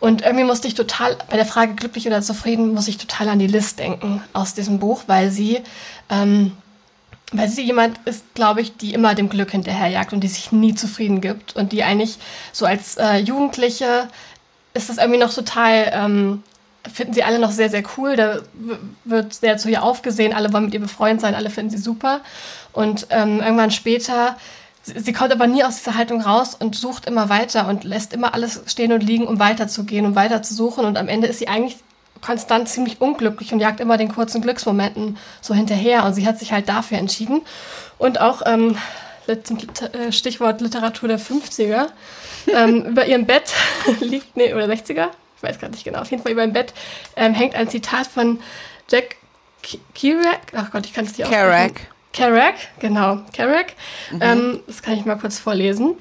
[0.00, 3.38] Und irgendwie musste ich total, bei der Frage glücklich oder zufrieden, muss ich total an
[3.38, 5.60] die Liz denken aus diesem Buch, weil sie,
[6.10, 6.52] ähm,
[7.32, 10.74] weil sie jemand ist, glaube ich, die immer dem Glück hinterherjagt und die sich nie
[10.74, 12.18] zufrieden gibt und die eigentlich
[12.52, 14.08] so als äh, Jugendliche
[14.74, 16.42] ist das irgendwie noch total ähm,
[16.92, 18.16] finden sie alle noch sehr, sehr cool.
[18.16, 18.40] Da
[19.04, 22.20] wird sehr zu ihr aufgesehen, alle wollen mit ihr befreundet sein, alle finden sie super.
[22.72, 24.36] Und ähm, irgendwann später,
[24.82, 28.34] sie kommt aber nie aus dieser Haltung raus und sucht immer weiter und lässt immer
[28.34, 30.84] alles stehen und liegen, um weiterzugehen, um weiter zu suchen.
[30.84, 31.76] Und am Ende ist sie eigentlich
[32.20, 36.04] konstant ziemlich unglücklich und jagt immer den kurzen Glücksmomenten so hinterher.
[36.04, 37.42] Und sie hat sich halt dafür entschieden.
[37.98, 38.76] Und auch ähm,
[39.26, 41.86] äh, Stichwort Literatur der 50er.
[42.52, 43.52] ähm, über ihrem Bett
[44.00, 45.08] liegt, nee, oder 60er,
[45.38, 46.74] ich weiß gar nicht genau, auf jeden Fall über dem Bett
[47.16, 48.40] ähm, hängt ein Zitat von
[48.90, 49.16] Jack
[49.94, 50.40] Kerouac.
[50.54, 51.30] Ach Gott, ich kann es dir auch.
[52.12, 53.72] Kerouac, genau, Kerouac.
[54.10, 54.18] Mhm.
[54.20, 55.96] Ähm, das kann ich mal kurz vorlesen.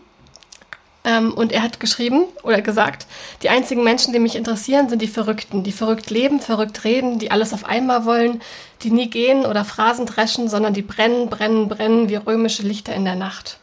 [1.04, 3.06] Ähm, und er hat geschrieben oder gesagt,
[3.44, 7.32] die einzigen Menschen, die mich interessieren, sind die Verrückten, die verrückt leben, verrückt reden, die
[7.32, 8.42] alles auf einmal wollen,
[8.82, 13.06] die nie gehen oder Phrasen dreschen, sondern die brennen, brennen, brennen wie römische Lichter in
[13.06, 13.58] der Nacht.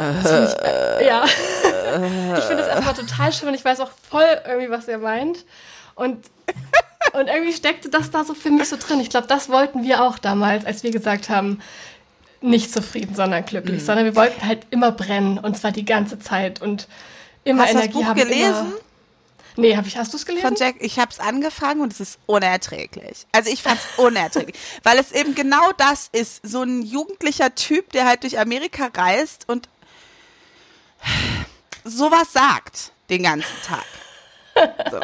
[0.00, 4.70] Ich, äh, ja, ich finde das erstmal total schön und ich weiß auch voll irgendwie,
[4.70, 5.44] was er meint.
[5.94, 6.24] Und,
[7.12, 9.00] und irgendwie steckte das da so für mich so drin.
[9.00, 11.60] Ich glaube, das wollten wir auch damals, als wir gesagt haben,
[12.40, 13.84] nicht zufrieden, sondern glücklich, mhm.
[13.84, 16.88] sondern wir wollten halt immer brennen und zwar die ganze Zeit und
[17.44, 18.18] immer Hast Energie das Buch haben.
[18.18, 18.72] gelesen?
[19.56, 20.46] Nee, hab ich, hast du es gelesen?
[20.46, 23.26] Von Jack, ich habe es angefangen und es ist unerträglich.
[23.32, 27.92] Also ich fand es unerträglich, weil es eben genau das ist, so ein jugendlicher Typ,
[27.92, 29.68] der halt durch Amerika reist und
[31.84, 33.84] sowas sagt den ganzen Tag.
[34.90, 35.00] So.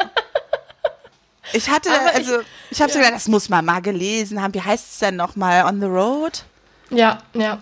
[1.52, 4.52] Ich hatte, Aber also, ich, ich habe so gedacht, das muss man mal gelesen haben.
[4.54, 5.64] Wie heißt es denn nochmal?
[5.64, 6.44] On the Road?
[6.90, 7.61] Ja, ja.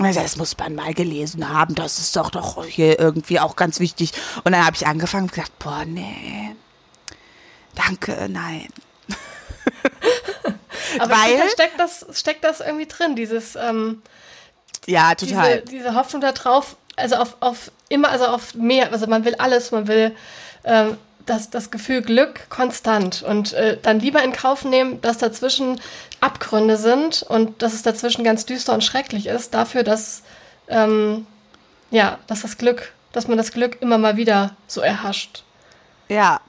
[0.00, 1.74] Also das muss man mal gelesen haben.
[1.74, 4.12] Das ist doch doch hier irgendwie auch ganz wichtig.
[4.44, 6.54] Und dann habe ich angefangen und gesagt, boah, nee.
[7.74, 8.68] Danke, nein.
[10.98, 14.02] Aber Weil- da steckt das, steckt das irgendwie drin, dieses, ähm,
[14.86, 15.60] Ja, total.
[15.62, 19.34] diese, diese Hoffnung da drauf, also auf, auf immer, also auf mehr, also man will
[19.36, 20.14] alles, man will
[20.64, 25.80] ähm, das, das Gefühl Glück konstant und äh, dann lieber in Kauf nehmen, dass dazwischen
[26.20, 30.22] Abgründe sind und dass es dazwischen ganz düster und schrecklich ist, dafür, dass,
[30.68, 31.26] ähm,
[31.90, 35.44] ja, dass das Glück, dass man das Glück immer mal wieder so erhascht.
[36.08, 36.40] Ja.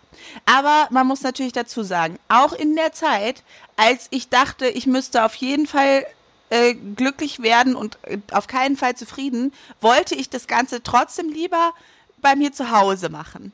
[0.46, 3.44] Aber man muss natürlich dazu sagen, auch in der Zeit,
[3.78, 6.06] als ich dachte, ich müsste auf jeden Fall
[6.50, 11.74] äh, glücklich werden und äh, auf keinen Fall zufrieden, wollte ich das Ganze trotzdem lieber
[12.22, 13.52] bei mir zu Hause machen.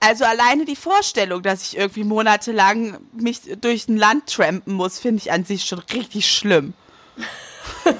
[0.00, 5.22] Also alleine die Vorstellung, dass ich irgendwie monatelang mich durch ein Land trampen muss, finde
[5.22, 6.74] ich an sich schon richtig schlimm.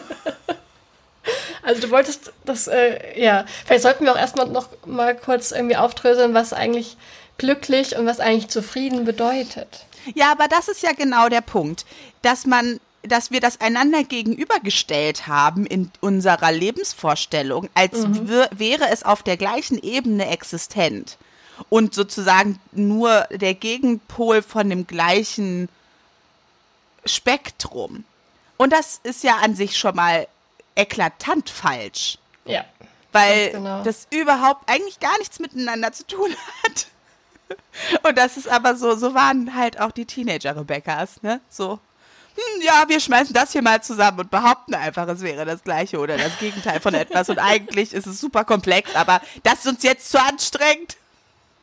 [1.62, 5.76] Also du wolltest das, äh, ja, vielleicht sollten wir auch erstmal noch mal kurz irgendwie
[5.76, 6.96] aufdröseln, was eigentlich
[7.36, 9.84] glücklich und was eigentlich zufrieden bedeutet.
[10.14, 11.84] Ja, aber das ist ja genau der Punkt,
[12.22, 17.92] dass man, dass wir das einander gegenübergestellt haben in unserer Lebensvorstellung, als
[18.28, 21.16] wär, wäre es auf der gleichen Ebene existent
[21.68, 25.68] und sozusagen nur der Gegenpol von dem gleichen
[27.04, 28.04] Spektrum.
[28.56, 30.26] Und das ist ja an sich schon mal
[30.74, 32.64] eklatant falsch, Ja.
[33.12, 33.82] weil genau.
[33.82, 36.34] das überhaupt eigentlich gar nichts miteinander zu tun
[36.64, 36.86] hat.
[38.02, 41.40] Und das ist aber so, so waren halt auch die Teenager-Rebecca's, ne?
[41.48, 41.78] So,
[42.38, 45.98] hm, ja, wir schmeißen das hier mal zusammen und behaupten einfach, es wäre das Gleiche
[45.98, 47.28] oder das Gegenteil von etwas.
[47.28, 50.96] Und eigentlich ist es super komplex, aber das ist uns jetzt zu anstrengend.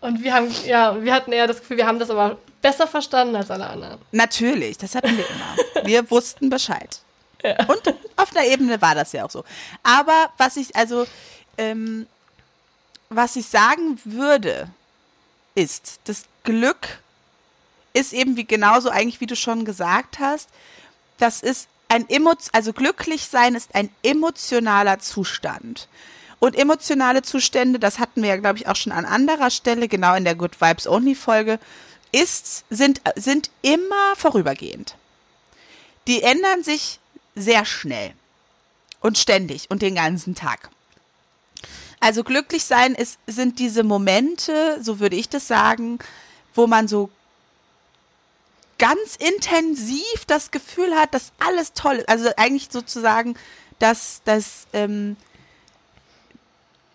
[0.01, 3.35] Und wir haben, ja, wir hatten eher das Gefühl, wir haben das aber besser verstanden
[3.35, 3.99] als alle anderen.
[4.11, 5.85] Natürlich, das hatten wir immer.
[5.87, 6.99] Wir wussten Bescheid.
[7.67, 9.43] Und auf einer Ebene war das ja auch so.
[9.83, 11.05] Aber was ich, also,
[11.57, 12.07] ähm,
[13.09, 14.67] was ich sagen würde,
[15.53, 16.99] ist, das Glück
[17.95, 20.49] ist eben wie genauso eigentlich, wie du schon gesagt hast,
[21.17, 25.87] das ist ein Emo also glücklich sein ist ein emotionaler Zustand.
[26.39, 30.15] Und emotionale Zustände, das hatten wir ja, glaube ich, auch schon an anderer Stelle, genau
[30.15, 31.59] in der Good Vibes Only Folge,
[32.11, 34.95] ist, sind, sind immer vorübergehend.
[36.07, 36.99] Die ändern sich
[37.35, 38.13] sehr schnell
[38.99, 40.69] und ständig und den ganzen Tag.
[42.01, 45.99] Also glücklich sein ist, sind diese Momente, so würde ich das sagen,
[46.53, 47.09] wo man so
[48.77, 52.09] ganz intensiv das Gefühl hat, dass alles toll ist.
[52.09, 53.35] Also eigentlich sozusagen
[53.79, 55.15] das, das ähm,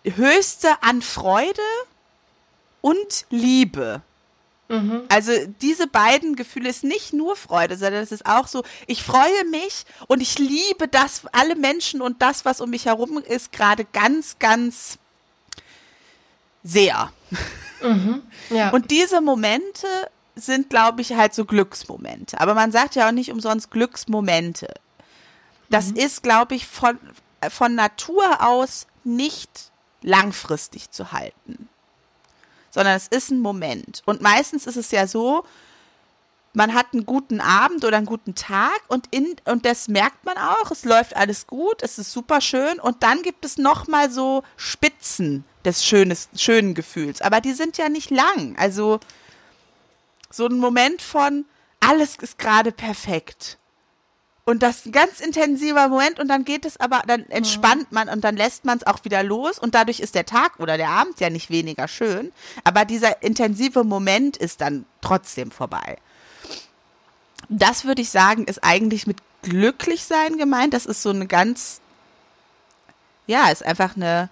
[0.03, 1.61] Höchste an Freude
[2.81, 4.01] und Liebe.
[5.09, 9.43] Also diese beiden Gefühle ist nicht nur Freude, sondern es ist auch so, ich freue
[9.51, 13.83] mich und ich liebe das, alle Menschen und das, was um mich herum ist, gerade
[13.83, 14.97] ganz, ganz
[16.63, 17.11] sehr.
[18.49, 18.69] Ja.
[18.69, 19.87] Und diese Momente
[20.35, 22.39] sind, glaube ich, halt so Glücksmomente.
[22.39, 24.73] Aber man sagt ja auch nicht umsonst Glücksmomente.
[25.69, 26.99] Das ist, glaube ich, von,
[27.49, 31.69] von Natur aus nicht langfristig zu halten.
[32.69, 34.01] Sondern es ist ein Moment.
[34.05, 35.45] Und meistens ist es ja so,
[36.53, 40.37] man hat einen guten Abend oder einen guten Tag und, in, und das merkt man
[40.37, 40.71] auch.
[40.71, 42.79] Es läuft alles gut, es ist super schön.
[42.79, 47.21] Und dann gibt es nochmal so Spitzen des schönes, schönen Gefühls.
[47.21, 48.55] Aber die sind ja nicht lang.
[48.57, 48.99] Also
[50.31, 51.45] so ein Moment von,
[51.79, 53.57] alles ist gerade perfekt.
[54.43, 58.09] Und das ist ein ganz intensiver Moment und dann geht es aber, dann entspannt man
[58.09, 60.89] und dann lässt man es auch wieder los und dadurch ist der Tag oder der
[60.89, 62.31] Abend ja nicht weniger schön,
[62.63, 65.97] aber dieser intensive Moment ist dann trotzdem vorbei.
[67.49, 70.73] Das würde ich sagen, ist eigentlich mit glücklich sein gemeint.
[70.73, 71.79] Das ist so eine ganz,
[73.27, 74.29] ja, ist einfach eine,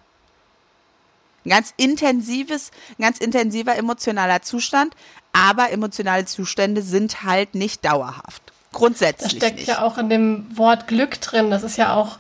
[1.46, 4.94] Ein ganz intensives, ein ganz intensiver emotionaler Zustand,
[5.34, 8.42] aber emotionale Zustände sind halt nicht dauerhaft.
[8.72, 9.32] Grundsätzlich.
[9.32, 9.68] Das steckt nicht.
[9.68, 11.50] ja auch in dem Wort Glück drin.
[11.50, 12.18] Das ist ja auch,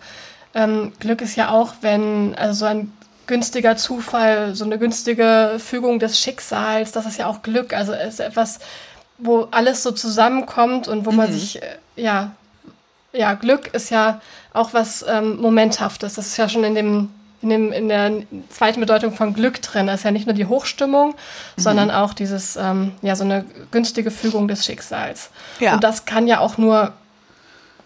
[0.53, 2.91] ähm, Glück ist ja auch, wenn, also so ein
[3.27, 7.73] günstiger Zufall, so eine günstige Fügung des Schicksals, das ist ja auch Glück.
[7.73, 8.59] Also es ist etwas,
[9.19, 12.31] wo alles so zusammenkommt und wo man sich, äh, ja,
[13.11, 14.21] ja, Glück ist ja
[14.53, 16.15] auch was ähm, Momenthaftes.
[16.15, 17.09] Das ist ja schon in dem,
[17.41, 19.87] in dem, in der zweiten Bedeutung von Glück drin.
[19.87, 21.15] Das ist ja nicht nur die Hochstimmung,
[21.55, 25.29] sondern auch dieses, ähm, ja, so eine günstige Fügung des Schicksals.
[25.59, 25.73] Ja.
[25.73, 26.93] Und das kann ja auch nur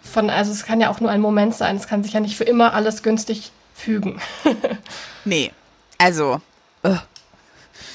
[0.02, 1.76] von, also es kann ja auch nur ein Moment sein.
[1.76, 4.20] Es kann sich ja nicht für immer alles günstig fügen.
[5.26, 5.52] Nee.
[5.96, 6.42] Also,
[6.82, 6.96] äh,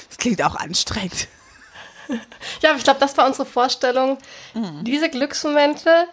[0.08, 1.28] das klingt auch anstrengend.
[2.60, 4.18] Ja, aber ich glaube, das war unsere Vorstellung.
[4.82, 6.08] Diese Glücksmomente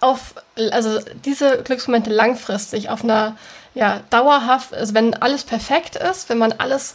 [0.00, 0.34] auf,
[0.72, 3.36] also diese Glücksmomente langfristig auf einer,
[3.74, 6.94] ja, dauerhaft, also wenn alles perfekt ist, wenn man alles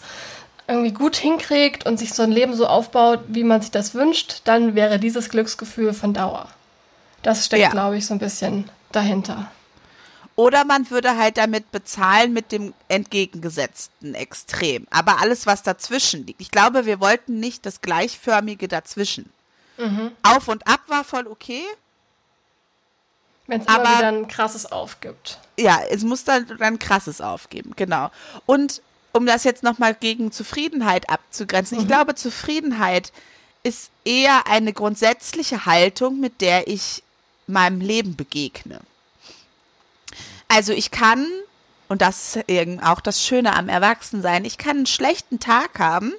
[0.68, 4.42] irgendwie gut hinkriegt und sich so ein Leben so aufbaut, wie man sich das wünscht,
[4.46, 6.50] dann wäre dieses Glücksgefühl von Dauer.
[7.22, 7.70] Das steckt, Ja.
[7.70, 9.52] glaube ich, so ein bisschen dahinter.
[10.36, 14.86] Oder man würde halt damit bezahlen mit dem entgegengesetzten Extrem.
[14.92, 16.42] Aber alles, was dazwischen liegt.
[16.42, 19.32] Ich glaube, wir wollten nicht das gleichförmige dazwischen.
[20.24, 21.64] Auf und ab war voll okay.
[23.48, 25.40] Wenn es Aber- wieder ein krasses aufgibt.
[25.58, 28.12] Ja, es muss dann, dann krasses aufgeben, genau.
[28.46, 28.82] Und
[29.14, 33.14] um das jetzt nochmal gegen Zufriedenheit abzugrenzen, ich glaube, Zufriedenheit
[33.64, 37.04] ist eher eine grundsätzliche Haltung, mit der ich
[37.48, 38.80] meinem Leben begegne.
[40.48, 41.26] Also ich kann,
[41.88, 46.14] und das ist eben auch das Schöne am Erwachsensein, ich kann einen schlechten Tag haben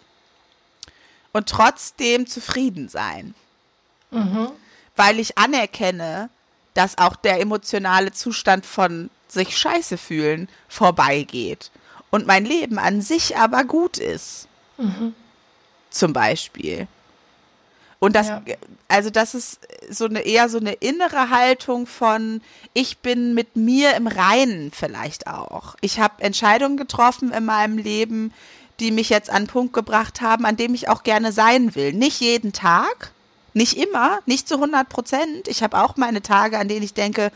[1.32, 3.34] und trotzdem zufrieden sein.
[4.96, 6.30] Weil ich anerkenne,
[6.76, 11.70] dass auch der emotionale Zustand von sich scheiße fühlen vorbeigeht.
[12.10, 14.48] Und mein Leben an sich aber gut ist.
[15.90, 16.86] Zum Beispiel.
[17.98, 18.42] Und das, Ja.
[18.88, 19.58] also das ist
[19.90, 22.42] so eine eher so eine innere Haltung von,
[22.74, 25.76] ich bin mit mir im Reinen vielleicht auch.
[25.80, 28.32] Ich habe Entscheidungen getroffen in meinem Leben,
[28.80, 31.94] die mich jetzt an einen Punkt gebracht haben, an dem ich auch gerne sein will.
[31.94, 33.12] Nicht jeden Tag,
[33.56, 35.48] nicht immer, nicht zu 100 Prozent.
[35.48, 37.32] Ich habe auch meine Tage, an denen ich denke,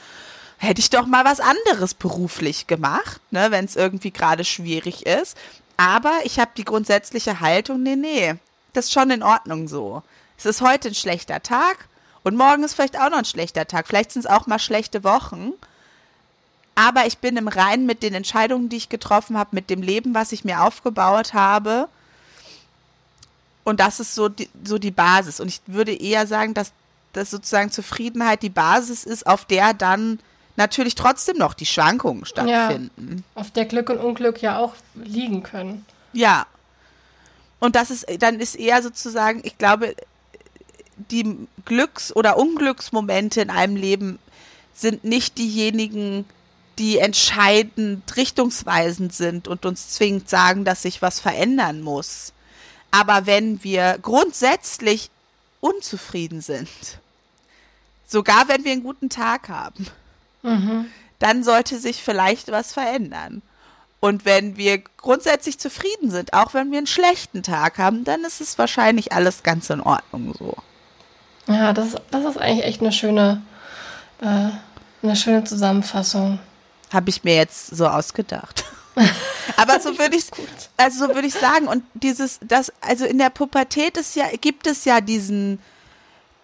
[0.58, 5.36] hätte ich doch mal was anderes beruflich gemacht, ne, wenn es irgendwie gerade schwierig ist.
[5.78, 8.34] Aber ich habe die grundsätzliche Haltung, nee, nee,
[8.74, 10.02] das ist schon in Ordnung so.
[10.36, 11.88] Es ist heute ein schlechter Tag
[12.22, 13.88] und morgen ist vielleicht auch noch ein schlechter Tag.
[13.88, 15.52] Vielleicht sind es auch mal schlechte Wochen.
[16.74, 20.14] Aber ich bin im Reinen mit den Entscheidungen, die ich getroffen habe, mit dem Leben,
[20.14, 21.88] was ich mir aufgebaut habe.
[23.64, 25.40] Und das ist so die, so die Basis.
[25.40, 26.72] Und ich würde eher sagen, dass,
[27.12, 30.18] dass sozusagen Zufriedenheit die Basis ist, auf der dann
[30.56, 33.24] natürlich trotzdem noch die Schwankungen stattfinden.
[33.34, 35.84] Auf der Glück und Unglück ja auch liegen können.
[36.12, 36.46] Ja.
[37.58, 39.94] Und das ist, dann ist eher sozusagen, ich glaube,
[41.10, 44.18] die Glücks- oder Unglücksmomente in einem Leben
[44.74, 46.24] sind nicht diejenigen,
[46.78, 52.32] die entscheidend richtungsweisend sind und uns zwingend sagen, dass sich was verändern muss.
[52.90, 55.10] Aber wenn wir grundsätzlich
[55.60, 56.68] unzufrieden sind,
[58.06, 59.86] sogar wenn wir einen guten Tag haben,
[61.18, 63.42] dann sollte sich vielleicht was verändern.
[64.00, 68.40] Und wenn wir grundsätzlich zufrieden sind, auch wenn wir einen schlechten Tag haben, dann ist
[68.40, 70.56] es wahrscheinlich alles ganz in Ordnung so.
[71.46, 73.42] Ja, das, das ist eigentlich echt eine schöne,
[74.22, 74.48] äh,
[75.02, 76.38] eine schöne Zusammenfassung.
[76.90, 78.64] Habe ich mir jetzt so ausgedacht.
[79.56, 80.26] Aber so würde ich
[80.76, 84.66] also so würde ich sagen und dieses das also in der Pubertät ist ja gibt
[84.66, 85.60] es ja diesen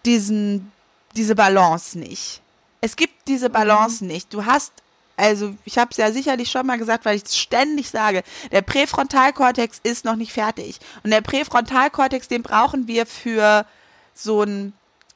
[0.04, 0.72] diesen
[1.16, 2.40] diese Balance nicht.
[2.80, 4.32] Es gibt diese Balance nicht.
[4.32, 4.72] Du hast
[5.16, 8.62] also ich habe es ja sicherlich schon mal gesagt, weil ich es ständig sage, der
[8.62, 13.66] Präfrontalkortex ist noch nicht fertig und der Präfrontalkortex, den brauchen wir für
[14.14, 14.72] so ein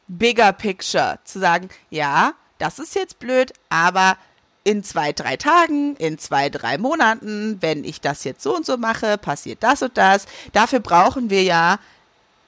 [0.08, 4.16] bigger picture zu sagen, ja, das ist jetzt blöd, aber
[4.64, 8.76] in zwei, drei Tagen, in zwei, drei Monaten, wenn ich das jetzt so und so
[8.76, 10.26] mache, passiert das und das.
[10.52, 11.78] Dafür brauchen wir ja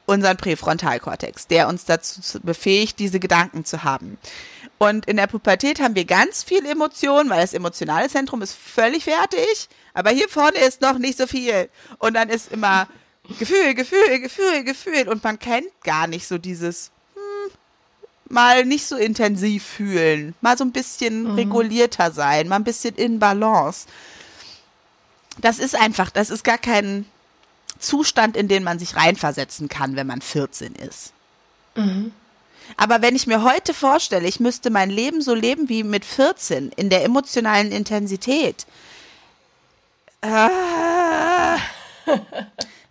[0.04, 4.18] unseren Präfrontalkortex, der uns dazu zu- befähigt, diese Gedanken zu haben.
[4.78, 9.04] Und in der Pubertät haben wir ganz viel Emotion, weil das emotionale Zentrum ist völlig
[9.04, 11.70] fertig, aber hier vorne ist noch nicht so viel.
[11.98, 12.88] Und dann ist immer
[13.38, 15.08] Gefühl, Gefühl, Gefühl, Gefühl.
[15.08, 16.90] Und man kennt gar nicht so dieses
[18.28, 23.18] mal nicht so intensiv fühlen, mal so ein bisschen regulierter sein, mal ein bisschen in
[23.18, 23.86] Balance.
[25.40, 27.06] Das ist einfach, das ist gar kein
[27.78, 31.12] Zustand, in den man sich reinversetzen kann, wenn man 14 ist.
[32.76, 36.70] Aber wenn ich mir heute vorstelle, ich müsste mein Leben so leben wie mit 14
[36.76, 38.66] in der emotionalen Intensität,
[40.24, 40.28] Äh,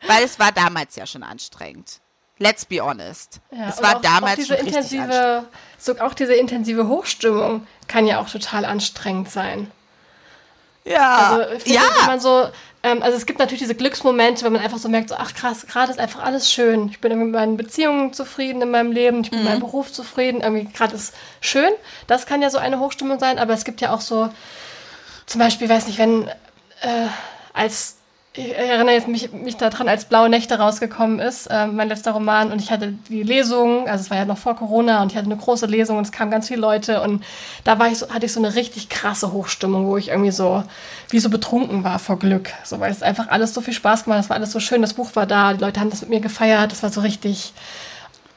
[0.07, 1.99] weil es war damals ja schon anstrengend.
[2.41, 3.39] Let's be honest.
[3.51, 5.45] Ja, es war auch, damals auch diese schon intensive,
[5.77, 9.69] so, auch diese intensive Hochstimmung kann ja auch total anstrengend sein.
[10.83, 11.81] Ja, Also, finde, ja.
[11.99, 12.49] wenn man so,
[12.81, 15.67] ähm, also es gibt natürlich diese Glücksmomente, wenn man einfach so merkt, so, ach krass,
[15.67, 16.89] gerade ist einfach alles schön.
[16.89, 19.51] Ich bin mit meinen Beziehungen zufrieden in meinem Leben, ich bin mit Mhm.
[19.53, 21.71] meinem Beruf zufrieden, irgendwie gerade ist schön.
[22.07, 24.29] Das kann ja so eine Hochstimmung sein, aber es gibt ja auch so,
[25.27, 26.27] zum Beispiel, weiß nicht, wenn
[26.81, 27.05] äh,
[27.53, 27.97] als
[28.33, 32.51] ich erinnere jetzt mich, mich daran, als Blaue Nächte rausgekommen ist, äh, mein letzter Roman,
[32.51, 35.25] und ich hatte die Lesung, also es war ja noch vor Corona, und ich hatte
[35.25, 37.23] eine große Lesung und es kamen ganz viele Leute und
[37.65, 40.63] da war ich so, hatte ich so eine richtig krasse Hochstimmung, wo ich irgendwie so
[41.09, 44.19] wie so betrunken war vor Glück, so weil es einfach alles so viel Spaß gemacht,
[44.19, 46.09] hat, es war alles so schön, das Buch war da, die Leute haben das mit
[46.09, 47.53] mir gefeiert, das war so richtig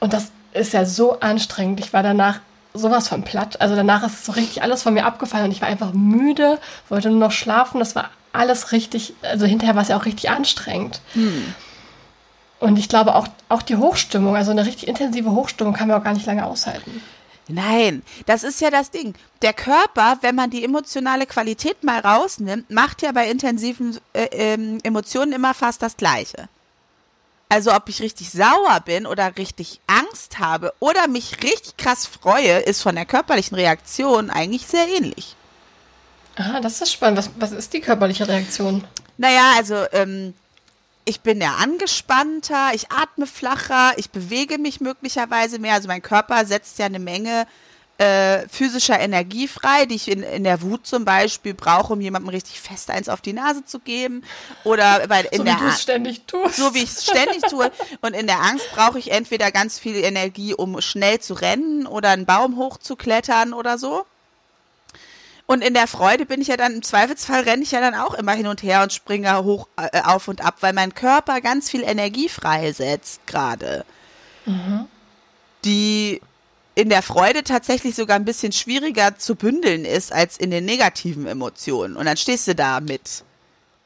[0.01, 1.79] und das ist ja so anstrengend.
[1.79, 2.39] Ich war danach
[2.73, 3.61] sowas von platt.
[3.61, 7.09] Also danach ist so richtig alles von mir abgefallen und ich war einfach müde, wollte
[7.09, 7.79] nur noch schlafen.
[7.79, 11.01] Das war alles richtig, also hinterher war es ja auch richtig anstrengend.
[12.59, 16.03] Und ich glaube auch, auch die Hochstimmung, also eine richtig intensive Hochstimmung kann man auch
[16.03, 17.01] gar nicht lange aushalten.
[17.47, 19.13] Nein, das ist ja das Ding.
[19.41, 24.79] Der Körper, wenn man die emotionale Qualität mal rausnimmt, macht ja bei intensiven äh, ähm,
[24.81, 26.49] Emotionen immer fast das Gleiche.
[27.47, 32.59] Also ob ich richtig sauer bin oder richtig Angst habe oder mich richtig krass freue,
[32.59, 35.35] ist von der körperlichen Reaktion eigentlich sehr ähnlich.
[36.35, 37.17] Ah, das ist spannend.
[37.17, 38.83] Was, was ist die körperliche Reaktion?
[39.17, 40.33] Naja, also ähm,
[41.05, 45.75] ich bin ja angespannter, ich atme flacher, ich bewege mich möglicherweise mehr.
[45.75, 47.47] Also mein Körper setzt ja eine Menge
[47.97, 52.29] äh, physischer Energie frei, die ich in, in der Wut zum Beispiel brauche, um jemandem
[52.29, 54.23] richtig fest eins auf die Nase zu geben.
[54.65, 56.57] Oder weil in so der wie du es ständig tust.
[56.57, 57.71] so wie ich es ständig tue.
[58.01, 62.09] Und in der Angst brauche ich entweder ganz viel Energie, um schnell zu rennen oder
[62.09, 64.05] einen Baum hochzuklettern oder so.
[65.47, 68.15] Und in der Freude bin ich ja dann, im Zweifelsfall renne ich ja dann auch
[68.15, 71.69] immer hin und her und springe hoch äh, auf und ab, weil mein Körper ganz
[71.69, 73.85] viel Energie freisetzt gerade.
[75.63, 76.21] Die
[76.73, 81.25] in der Freude tatsächlich sogar ein bisschen schwieriger zu bündeln ist als in den negativen
[81.25, 81.95] Emotionen.
[81.95, 83.23] Und dann stehst du da mit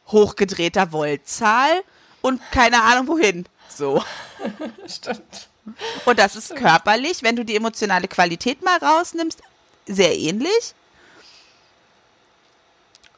[0.08, 1.84] hochgedrehter Voltzahl
[2.22, 3.46] und keine Ahnung wohin.
[3.70, 4.04] So.
[4.88, 5.50] Stimmt.
[6.06, 9.42] Und das ist körperlich, wenn du die emotionale Qualität mal rausnimmst,
[9.86, 10.74] sehr ähnlich.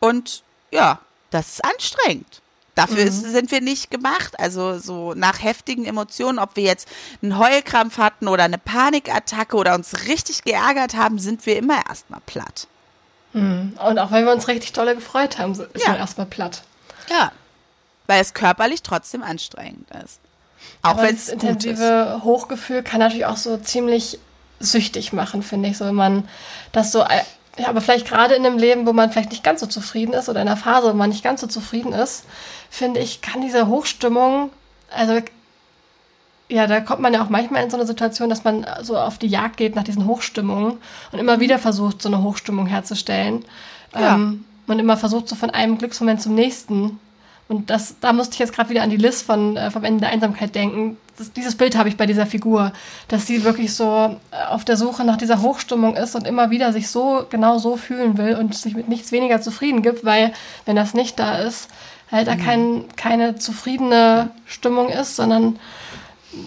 [0.02, 2.42] Und ja, das ist anstrengend.
[2.76, 4.40] Dafür ist, sind wir nicht gemacht.
[4.40, 6.88] Also so nach heftigen Emotionen, ob wir jetzt
[7.22, 12.22] einen Heulkrampf hatten oder eine Panikattacke oder uns richtig geärgert haben, sind wir immer erstmal
[12.26, 12.68] platt.
[13.34, 15.90] Und auch wenn wir uns richtig dolle gefreut haben, ist Ja.
[15.92, 16.64] man erstmal platt.
[17.10, 17.32] Ja.
[18.08, 20.20] Weil es körperlich trotzdem anstrengend ist.
[20.82, 21.44] Auch wenn das es gut ist.
[21.44, 24.20] intensive Hochgefühl kann natürlich auch so ziemlich
[24.60, 25.78] süchtig machen, finde ich.
[25.78, 26.28] So, wenn man
[26.72, 27.22] das so, äh,
[27.58, 30.30] ja, aber vielleicht gerade in einem Leben, wo man vielleicht nicht ganz so zufrieden ist
[30.30, 32.26] oder in einer Phase, wo man nicht ganz so zufrieden ist,
[32.70, 34.52] finde ich, kann diese Hochstimmung,
[34.90, 35.20] also
[36.48, 39.18] ja, da kommt man ja auch manchmal in so eine Situation, dass man so auf
[39.18, 40.78] die Jagd geht nach diesen Hochstimmungen
[41.12, 43.46] und immer wieder versucht, so eine Hochstimmung herzustellen.
[43.94, 44.16] Ja.
[44.16, 47.00] Ähm, und immer versucht, so von einem Glücksmoment zum nächsten.
[47.48, 50.02] Und das, da musste ich jetzt gerade wieder an die Liz von äh, vom Ende
[50.02, 50.98] der Einsamkeit denken.
[51.21, 52.73] Das, dieses Bild habe ich bei dieser Figur,
[53.07, 56.73] dass sie wirklich so äh, auf der Suche nach dieser Hochstimmung ist und immer wieder
[56.73, 60.34] sich so genau so fühlen will und sich mit nichts weniger zufrieden gibt, weil
[60.65, 61.69] wenn das nicht da ist,
[62.12, 65.60] halt da kein, keine zufriedene Stimmung ist, sondern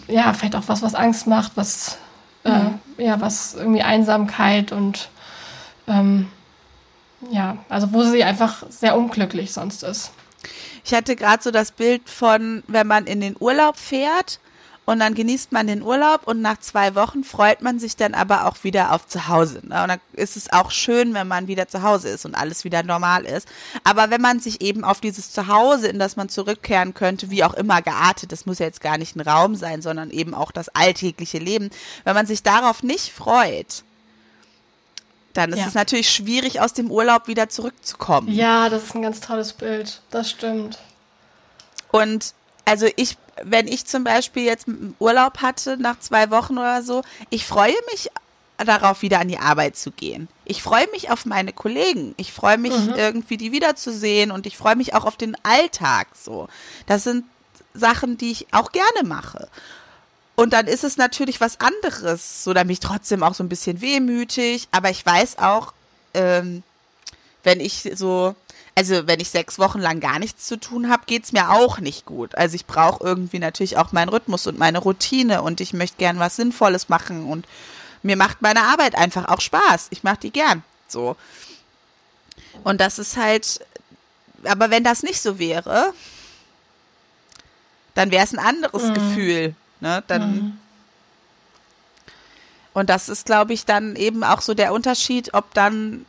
[0.09, 1.99] ja, vielleicht auch was, was Angst macht, was,
[2.43, 2.51] äh,
[2.99, 5.09] ja, was irgendwie Einsamkeit und
[5.87, 6.27] ähm,
[7.31, 10.11] ja, also wo sie einfach sehr unglücklich sonst ist.
[10.85, 14.41] Ich hatte gerade so das Bild von, wenn man in den Urlaub fährt
[14.87, 18.47] und dann genießt man den Urlaub und nach zwei Wochen freut man sich dann aber
[18.47, 19.61] auch wieder auf zu Hause.
[19.63, 19.83] Ne?
[19.83, 22.83] Und dann ist es auch schön, wenn man wieder zu Hause ist und alles wieder
[22.83, 23.49] normal ist.
[23.83, 27.55] Aber wenn man sich eben auf dieses Zuhause, in das man zurückkehren könnte, wie auch
[27.55, 30.69] immer geartet, das muss ja jetzt gar nicht ein Raum sein, sondern eben auch das
[30.69, 31.71] alltägliche Leben,
[32.05, 33.85] wenn man sich darauf nicht freut,
[35.33, 35.67] dann ist Ja.
[35.67, 38.29] es natürlich schwierig, aus dem Urlaub wieder zurückzukommen.
[38.31, 40.03] Ja, das ist ein ganz tolles Bild.
[40.11, 40.79] Das stimmt.
[41.91, 42.35] Und
[42.65, 47.03] also ich, wenn ich zum Beispiel jetzt einen Urlaub hatte nach zwei Wochen oder so,
[47.31, 48.11] ich freue mich
[48.59, 50.29] darauf, wieder an die Arbeit zu gehen.
[50.45, 52.15] Ich freue mich auf meine Kollegen.
[52.17, 56.09] Ich freue mich irgendwie, die wiederzusehen und ich freue mich auch auf den Alltag.
[56.15, 56.49] So,
[56.87, 57.25] das sind
[57.75, 59.49] Sachen, die ich auch gerne mache.
[60.37, 63.49] Und dann ist es natürlich was anderes, so da bin ich trotzdem auch so ein
[63.49, 65.73] bisschen wehmütig, aber ich weiß auch,
[66.13, 66.65] ähm,
[67.45, 68.35] wenn ich so,
[68.77, 72.07] also wenn ich sechs Wochen lang gar nichts zu tun habe, geht's mir auch nicht
[72.07, 72.35] gut.
[72.35, 76.19] Also ich brauche irgendwie natürlich auch meinen Rhythmus und meine Routine und ich möchte gern
[76.19, 77.47] was Sinnvolles machen und
[78.03, 79.87] mir macht meine Arbeit einfach auch Spaß.
[79.91, 80.63] Ich mache die gern.
[80.89, 81.17] So.
[82.65, 83.61] Und das ist halt
[84.47, 85.95] aber wenn das nicht so wäre,
[87.95, 88.95] dann wäre es ein anderes Mhm.
[88.95, 89.55] Gefühl.
[89.81, 90.03] Ne?
[90.07, 90.59] Dann, Mhm.
[92.73, 96.05] Und das ist, glaube ich, dann eben auch so der Unterschied, ob dann,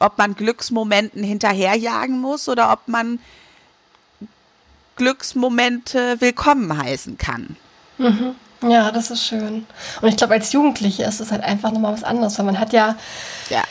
[0.00, 3.20] ob man Glücksmomenten hinterherjagen muss oder ob man
[4.96, 7.56] Glücksmomente willkommen heißen kann.
[7.98, 8.34] Mhm.
[8.68, 9.66] Ja, das ist schön.
[10.02, 12.72] Und ich glaube, als Jugendliche ist es halt einfach nochmal was anderes, weil man hat
[12.72, 12.96] ja,
[13.48, 13.62] Ja.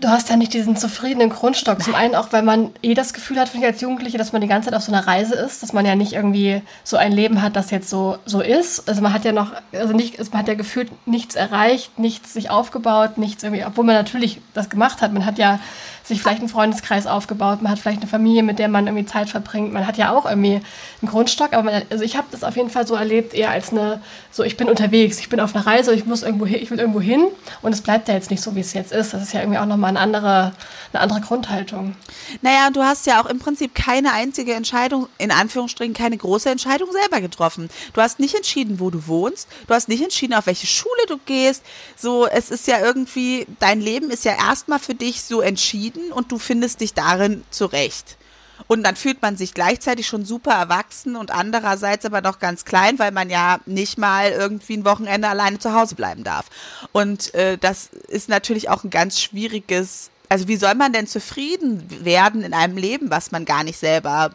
[0.00, 1.82] Du hast ja nicht diesen zufriedenen Grundstock.
[1.82, 4.42] Zum einen auch, weil man eh das Gefühl hat, finde ich als Jugendliche, dass man
[4.42, 7.12] die ganze Zeit auf so einer Reise ist, dass man ja nicht irgendwie so ein
[7.12, 8.88] Leben hat, das jetzt so, so ist.
[8.88, 12.50] Also man hat ja noch, also nicht, man hat ja gefühlt nichts erreicht, nichts sich
[12.50, 15.12] aufgebaut, nichts irgendwie, obwohl man natürlich das gemacht hat.
[15.12, 15.60] Man hat ja
[16.04, 19.30] sich vielleicht einen Freundeskreis aufgebaut, man hat vielleicht eine Familie, mit der man irgendwie Zeit
[19.30, 19.72] verbringt.
[19.72, 20.60] Man hat ja auch irgendwie
[21.00, 23.70] einen Grundstock, aber man, also ich habe das auf jeden Fall so erlebt, eher als
[23.70, 26.70] eine, so ich bin unterwegs, ich bin auf einer Reise, ich muss irgendwo hin, ich
[26.70, 27.26] will irgendwo hin
[27.62, 29.14] und es bleibt ja jetzt nicht so, wie es jetzt ist.
[29.14, 30.52] Das ist ja irgendwie auch nochmal eine andere,
[30.92, 31.94] eine andere Grundhaltung.
[32.40, 36.90] Naja, du hast ja auch im Prinzip keine einzige Entscheidung, in Anführungsstrichen keine große Entscheidung
[36.90, 37.68] selber getroffen.
[37.92, 39.48] Du hast nicht entschieden, wo du wohnst.
[39.66, 41.62] Du hast nicht entschieden, auf welche Schule du gehst.
[41.96, 46.32] So, es ist ja irgendwie, dein Leben ist ja erstmal für dich so entschieden und
[46.32, 48.16] du findest dich darin zurecht.
[48.68, 52.98] Und dann fühlt man sich gleichzeitig schon super erwachsen und andererseits aber noch ganz klein,
[52.98, 56.46] weil man ja nicht mal irgendwie ein Wochenende alleine zu Hause bleiben darf.
[56.92, 62.04] Und äh, das ist natürlich auch ein ganz schwieriges, also wie soll man denn zufrieden
[62.04, 64.30] werden in einem Leben, was man gar nicht selber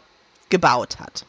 [0.50, 1.24] gebaut hat?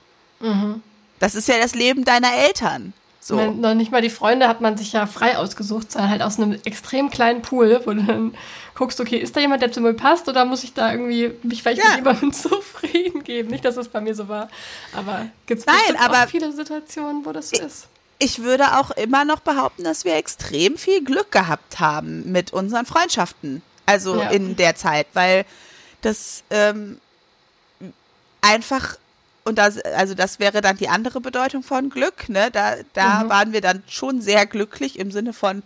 [1.20, 2.94] Das ist ja das Leben deiner Eltern.
[3.22, 3.36] So.
[3.36, 6.38] Man, noch nicht mal die Freunde hat man sich ja frei ausgesucht, sondern halt aus
[6.38, 8.34] einem extrem kleinen Pool, wo du dann
[8.76, 11.62] guckst, okay, ist da jemand, der zu mir passt oder muss ich da irgendwie mich
[11.62, 11.90] vielleicht Ja.
[11.90, 13.50] mit jemandem zufrieden geben?
[13.50, 14.50] Nicht, dass es bei mir so war,
[14.94, 17.88] aber gibt es viele Situationen, wo das so ist.
[18.20, 22.86] ich würde auch immer noch behaupten, dass wir extrem viel Glück gehabt haben mit unseren
[22.86, 23.62] Freundschaften.
[23.86, 24.30] Also Ja.
[24.30, 25.46] in der Zeit, weil
[26.02, 27.00] das ähm,
[28.42, 28.96] einfach
[29.50, 32.50] und das, also das wäre dann die andere Bedeutung von Glück, ne?
[32.52, 33.30] Da, da Mhm.
[33.30, 35.62] waren wir dann schon sehr glücklich im Sinne von,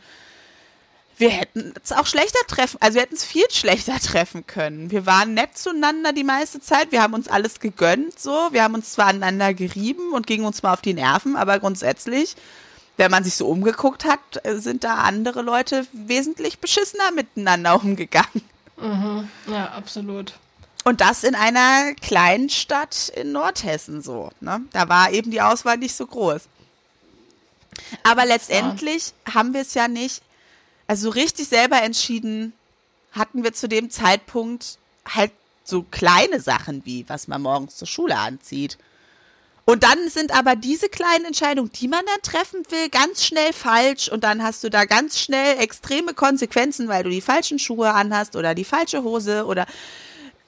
[1.17, 4.89] wir hätten es auch schlechter treffen, also wir hätten es viel schlechter treffen können.
[4.89, 8.49] Wir waren nett zueinander die meiste Zeit, wir haben uns alles gegönnt, so.
[8.51, 12.35] Wir haben uns zwar aneinander gerieben und gingen uns mal auf die Nerven, aber grundsätzlich,
[12.97, 14.19] wenn man sich so umgeguckt hat,
[14.59, 18.41] sind da andere Leute wesentlich beschissener miteinander umgegangen.
[19.47, 20.33] Ja, absolut.
[20.83, 24.31] Und das in einer kleinen Stadt in Nordhessen so.
[24.41, 24.61] Ne?
[24.73, 26.41] Da war eben die Auswahl nicht so groß.
[28.03, 30.21] Aber letztendlich haben wir es ja nicht,
[30.87, 32.53] also so richtig selber entschieden,
[33.13, 34.77] hatten wir zu dem Zeitpunkt
[35.07, 35.31] halt
[35.63, 38.77] so kleine Sachen wie, was man morgens zur Schule anzieht.
[39.65, 44.09] Und dann sind aber diese kleinen Entscheidungen, die man dann treffen will, ganz schnell falsch
[44.09, 48.35] und dann hast du da ganz schnell extreme Konsequenzen, weil du die falschen Schuhe anhast
[48.35, 49.65] oder die falsche Hose oder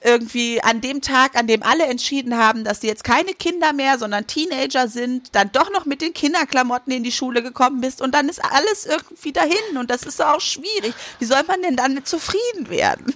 [0.06, 3.98] irgendwie an dem Tag, an dem alle entschieden haben, dass sie jetzt keine Kinder mehr,
[3.98, 8.14] sondern Teenager sind, dann doch noch mit den Kinderklamotten in die Schule gekommen bist und
[8.14, 10.94] dann ist alles irgendwie dahin und das ist auch schwierig.
[11.18, 13.14] Wie soll man denn dann zufrieden werden?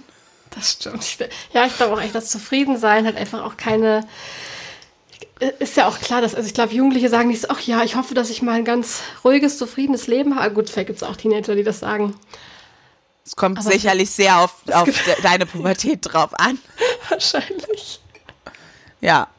[0.51, 1.05] Das stimmt.
[1.53, 4.05] Ja, ich glaube auch echt, das Zufriedensein hat einfach auch keine.
[5.59, 7.95] Ist ja auch klar, dass, also ich glaube, Jugendliche sagen nicht so, ach ja, ich
[7.95, 10.53] hoffe, dass ich mal ein ganz ruhiges, zufriedenes Leben habe.
[10.53, 12.15] Gut, vielleicht gibt es auch Teenager, die das sagen.
[13.31, 16.59] Es kommt Aber- sicherlich sehr auf, auf de deine Pubertät drauf an.
[17.09, 18.01] Wahrscheinlich.
[18.99, 19.29] Ja.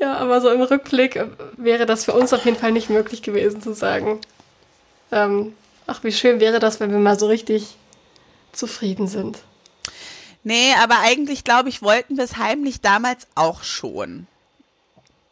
[0.00, 3.22] Ja, aber so im Rückblick äh, wäre das für uns auf jeden Fall nicht möglich
[3.22, 4.20] gewesen zu sagen.
[5.12, 5.54] Ähm,
[5.86, 7.76] ach, wie schön wäre das, wenn wir mal so richtig
[8.52, 9.38] zufrieden sind.
[10.42, 14.26] Nee, aber eigentlich, glaube ich, wollten wir es heimlich damals auch schon.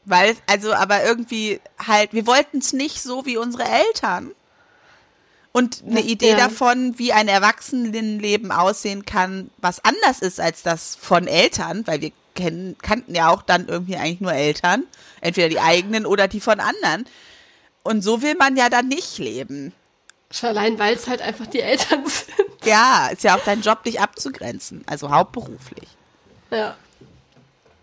[0.05, 4.31] Weil, also, aber irgendwie halt, wir wollten es nicht so wie unsere Eltern.
[5.57, 6.37] Und eine Das- Idee ja.
[6.37, 12.11] davon, wie ein Erwachsenenleben aussehen kann, was anders ist als das von Eltern, weil wir
[12.35, 14.83] kennen, kannten ja auch dann irgendwie eigentlich nur Eltern,
[15.21, 17.05] entweder die eigenen oder die von anderen.
[17.85, 19.73] Und so will man ja dann nicht leben.
[20.33, 22.49] Schon allein, weil es halt einfach die Eltern sind.
[22.65, 25.89] Ja, ist ja auch dein Job, dich abzugrenzen, also hauptberuflich.
[26.51, 26.77] Ja.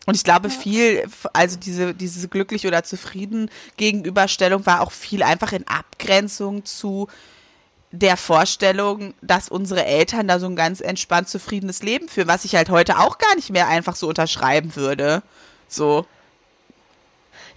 [0.07, 5.53] Und ich glaube, viel, also diese, diese glücklich oder zufrieden Gegenüberstellung war auch viel einfach
[5.53, 7.07] in Abgrenzung zu
[7.91, 12.55] der Vorstellung, dass unsere Eltern da so ein ganz entspannt zufriedenes Leben führen, was ich
[12.55, 15.21] halt heute auch gar nicht mehr einfach so unterschreiben würde.
[15.67, 16.05] So.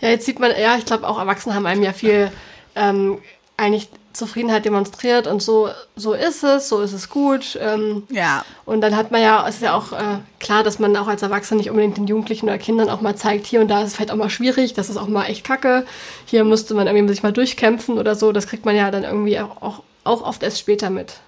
[0.01, 2.33] Ja, jetzt sieht man, ja, ich glaube auch Erwachsene haben einem ja viel
[2.75, 3.19] ähm,
[3.57, 7.59] eigentlich Zufriedenheit demonstriert und so, so ist es, so ist es gut.
[7.61, 8.45] Ähm, Ja.
[8.65, 11.23] und dann hat man ja, es ist ja auch äh, klar, dass man auch als
[11.23, 13.95] Erwachsener nicht unbedingt den Jugendlichen oder Kindern auch mal zeigt, hier und da ist es
[13.97, 15.85] vielleicht auch mal schwierig, das ist auch mal echt kacke.
[16.27, 18.31] Hier musste man irgendwie sich mal durchkämpfen oder so.
[18.33, 21.21] Das kriegt man ja dann irgendwie auch, auch, auch oft erst später mit.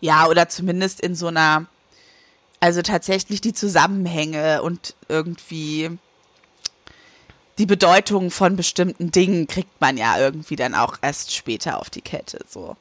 [0.00, 1.66] Ja, oder zumindest in so einer
[2.60, 5.98] Also tatsächlich die Zusammenhänge und irgendwie
[7.58, 12.00] die Bedeutung von bestimmten Dingen kriegt man ja irgendwie dann auch erst später auf die
[12.00, 12.76] Kette, so.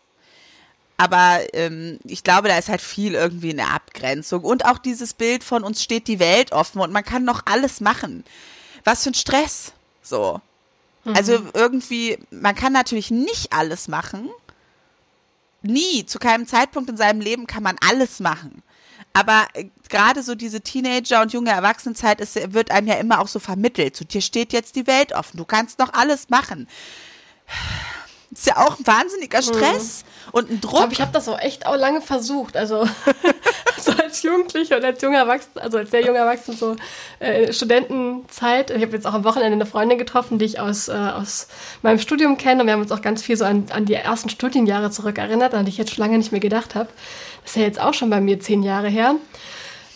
[0.95, 4.43] Aber ähm, ich glaube, da ist halt viel irgendwie eine Abgrenzung.
[4.43, 7.80] Und auch dieses Bild von uns steht die Welt offen und man kann noch alles
[7.80, 8.25] machen.
[8.84, 9.71] Was für ein Stress.
[10.01, 10.41] So.
[11.05, 14.30] Also irgendwie, man kann natürlich nicht alles machen.
[15.62, 18.64] Nie, zu keinem Zeitpunkt in seinem Leben kann man alles machen.
[19.14, 23.28] Aber äh, gerade so diese Teenager- und junge Erwachsenenzeit ist, wird einem ja immer auch
[23.28, 23.95] so vermittelt.
[23.95, 26.68] So, dir steht jetzt die Welt offen, du kannst noch alles machen.
[28.32, 30.75] Ist ja auch ein wahnsinniger Stress und ein Ich Druck.
[30.77, 32.55] glaube, ich habe das auch echt auch lange versucht.
[32.55, 32.88] Also
[33.82, 36.75] so als Jugendliche und als junger Erwachsener, also als sehr junger Erwachsener, so
[37.19, 38.69] äh, Studentenzeit.
[38.69, 41.47] Ich habe jetzt auch am Wochenende eine Freundin getroffen, die ich aus, äh, aus
[41.82, 42.61] meinem Studium kenne.
[42.61, 45.65] Und wir haben uns auch ganz viel so an, an die ersten Studienjahre zurückerinnert, an
[45.65, 46.89] die ich jetzt schon lange nicht mehr gedacht habe.
[47.41, 49.15] Das ist ja jetzt auch schon bei mir zehn Jahre her.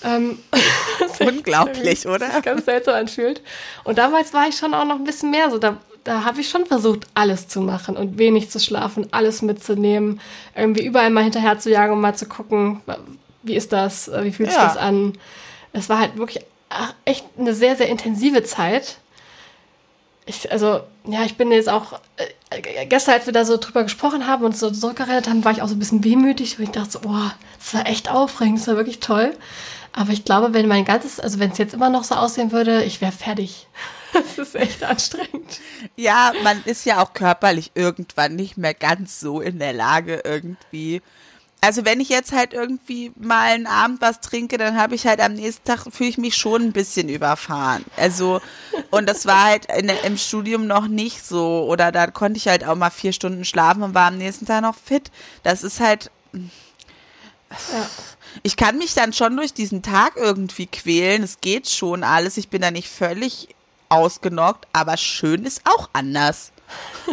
[0.04, 0.40] Ähm,
[1.20, 2.42] Unglaublich, oder?
[2.42, 3.42] ganz seltsam anfühlt.
[3.84, 5.60] Und damals war ich schon auch noch ein bisschen mehr so.
[5.60, 10.20] Da, da habe ich schon versucht, alles zu machen und wenig zu schlafen, alles mitzunehmen,
[10.56, 12.82] irgendwie überall mal hinterher zu jagen und mal zu gucken,
[13.44, 14.68] wie ist das, äh, wie fühlt sich Ja.
[14.68, 15.14] das an.
[15.74, 16.46] Es war halt wirklich
[17.06, 18.98] echt eine sehr, sehr intensive Zeit.
[20.26, 24.26] Ich, also, ja, ich bin jetzt auch, äh, gestern, als wir da so drüber gesprochen
[24.26, 26.92] haben und so zurückerinnert haben, war ich auch so ein bisschen wehmütig, und ich dachte
[26.92, 29.36] so, boah, das war echt aufregend, das war wirklich toll.
[29.92, 32.84] Aber ich glaube, wenn mein ganzes, also wenn es jetzt immer noch so aussehen würde,
[32.84, 33.68] ich wäre fertig.
[34.38, 35.60] Das ist echt anstrengend.
[35.96, 41.02] Ja, man ist ja auch körperlich irgendwann nicht mehr ganz so in der Lage irgendwie.
[41.62, 45.22] Also wenn ich jetzt halt irgendwie mal einen Abend was trinke, dann habe ich halt
[45.22, 47.86] am nächsten Tag fühle ich mich schon ein bisschen überfahren.
[47.96, 48.42] Also
[48.92, 52.66] und das war halt in, im Studium noch nicht so oder da konnte ich halt
[52.66, 55.10] auch mal vier Stunden schlafen und war am nächsten Tag noch fit.
[55.44, 57.90] Das ist halt Ja.
[58.44, 61.24] ich kann mich dann schon durch diesen Tag irgendwie quälen.
[61.24, 62.36] Es geht schon alles.
[62.38, 63.48] Ich bin da nicht völlig
[63.94, 66.52] ausgenockt, aber schön ist auch anders.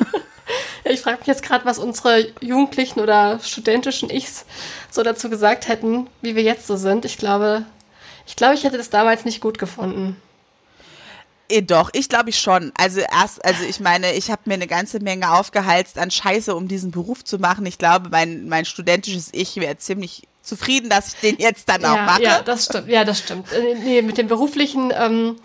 [0.85, 4.45] Ich frage mich jetzt gerade, was unsere jugendlichen oder studentischen Ichs
[4.91, 7.05] so dazu gesagt hätten, wie wir jetzt so sind.
[7.05, 7.65] Ich glaube,
[8.27, 10.21] ich glaube, ich hätte das damals nicht gut gefunden.
[11.51, 12.73] Eh, doch, ich glaube ich schon.
[12.77, 16.69] Also erst, also ich meine, ich habe mir eine ganze Menge aufgehalst an Scheiße, um
[16.69, 17.67] diesen Beruf zu machen.
[17.67, 21.97] Ich glaube, mein, mein studentisches Ich wäre ziemlich zufrieden, dass ich den jetzt dann auch
[21.97, 22.23] ja, mache.
[22.23, 22.89] ja, das stimmt.
[22.89, 23.51] Ja, das stimmt.
[23.53, 25.37] Äh, Nee, mit den beruflichen ähm,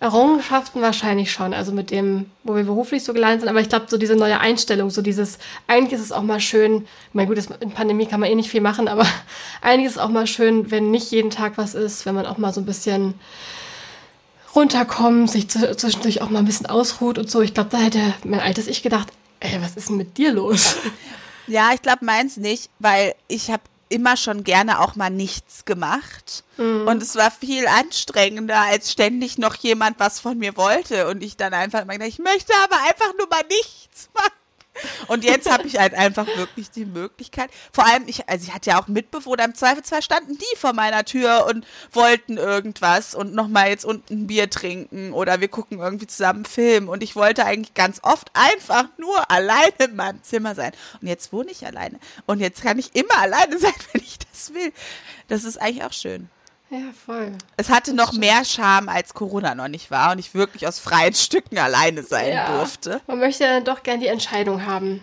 [0.00, 1.54] Errungenschaften wahrscheinlich schon.
[1.54, 3.48] Also mit dem, wo wir beruflich so gelandet sind.
[3.48, 6.82] Aber ich glaube, so diese neue Einstellung, so dieses, eigentlich ist es auch mal schön,
[7.08, 9.06] ich meine, gut, in Pandemie kann man eh nicht viel machen, aber
[9.62, 12.38] eigentlich ist es auch mal schön, wenn nicht jeden Tag was ist, wenn man auch
[12.38, 13.14] mal so ein bisschen
[14.54, 17.40] runterkommt, sich zwischendurch auch mal ein bisschen ausruht und so.
[17.40, 19.08] Ich glaube, da hätte mein altes Ich gedacht,
[19.40, 20.76] ey, was ist denn mit dir los?
[21.48, 26.44] Ja, ich glaube meins nicht, weil ich habe immer schon gerne auch mal nichts gemacht.
[26.86, 31.08] Und es war viel anstrengender, als ständig noch jemand was von mir wollte.
[31.08, 34.32] Und ich dann einfach immer gedacht, ich möchte aber einfach nur mal nichts machen.
[35.06, 37.50] Und jetzt habe ich halt einfach wirklich die Möglichkeit.
[37.72, 41.04] Vor allem, ich, also ich hatte ja auch Mitbewohner, im Zweifelsfall standen die vor meiner
[41.04, 46.06] Tür und wollten irgendwas und nochmal jetzt unten ein Bier trinken oder wir gucken irgendwie
[46.06, 46.88] zusammen einen Film.
[46.88, 50.72] Und ich wollte eigentlich ganz oft einfach nur alleine in meinem Zimmer sein.
[51.00, 51.98] Und jetzt wohne ich alleine.
[52.26, 54.72] Und jetzt kann ich immer alleine sein, wenn ich das will.
[55.28, 56.30] Das ist eigentlich auch schön.
[56.70, 57.32] Ja, voll.
[57.56, 61.14] Es hatte noch mehr Charme, als Corona noch nicht war und ich wirklich aus freien
[61.14, 63.00] Stücken alleine sein durfte.
[63.06, 65.02] Man möchte ja dann doch gern die Entscheidung haben.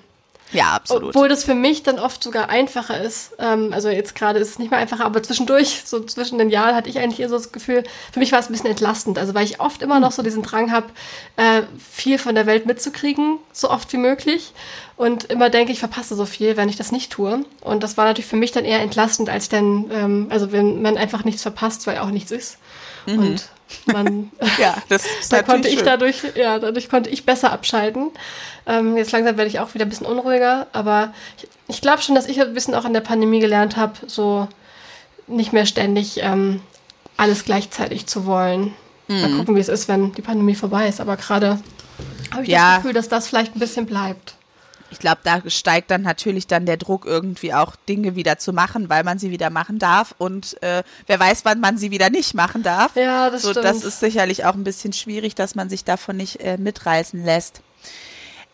[0.51, 1.09] Ja, absolut.
[1.09, 3.32] Obwohl das für mich dann oft sogar einfacher ist.
[3.39, 6.76] Ähm, also jetzt gerade ist es nicht mehr einfacher, aber zwischendurch, so zwischen den Jahren,
[6.76, 9.18] hatte ich eigentlich eher so das Gefühl, für mich war es ein bisschen entlastend.
[9.18, 10.88] Also weil ich oft immer noch so diesen Drang habe,
[11.38, 14.53] äh, viel von der Welt mitzukriegen, so oft wie möglich.
[14.98, 17.43] Und immer denke, ich verpasse so viel, wenn ich das nicht tue.
[17.62, 20.98] Und das war natürlich für mich dann eher entlastend, als dann, ähm, also wenn man
[20.98, 22.58] einfach nichts verpasst, weil auch nichts ist.
[23.06, 23.50] Und
[23.88, 25.86] man Ja, das ist da konnte ich schön.
[25.86, 28.12] dadurch, ja, dadurch konnte ich besser abschalten.
[28.68, 32.16] Ähm, jetzt langsam werde ich auch wieder ein bisschen unruhiger, aber ich, ich glaube schon,
[32.16, 34.48] dass ich ein bisschen auch in der Pandemie gelernt habe, so
[35.28, 36.62] nicht mehr ständig ähm,
[37.18, 38.74] alles gleichzeitig zu wollen.
[39.08, 39.38] Mal Mhm.
[39.38, 41.00] gucken, wie es ist, wenn die Pandemie vorbei ist.
[41.02, 41.60] Aber gerade
[42.34, 42.70] habe ich Ja.
[42.70, 44.36] das Gefühl, dass das vielleicht ein bisschen bleibt.
[44.92, 48.90] Ich glaube, da steigt dann natürlich dann der Druck, irgendwie auch Dinge wieder zu machen,
[48.90, 50.14] weil man sie wieder machen darf.
[50.18, 52.96] Und äh, wer weiß, wann man sie wieder nicht machen darf.
[52.96, 53.66] Ja, das so, stimmt.
[53.66, 57.62] Das ist sicherlich auch ein bisschen schwierig, dass man sich davon nicht äh, mitreißen lässt.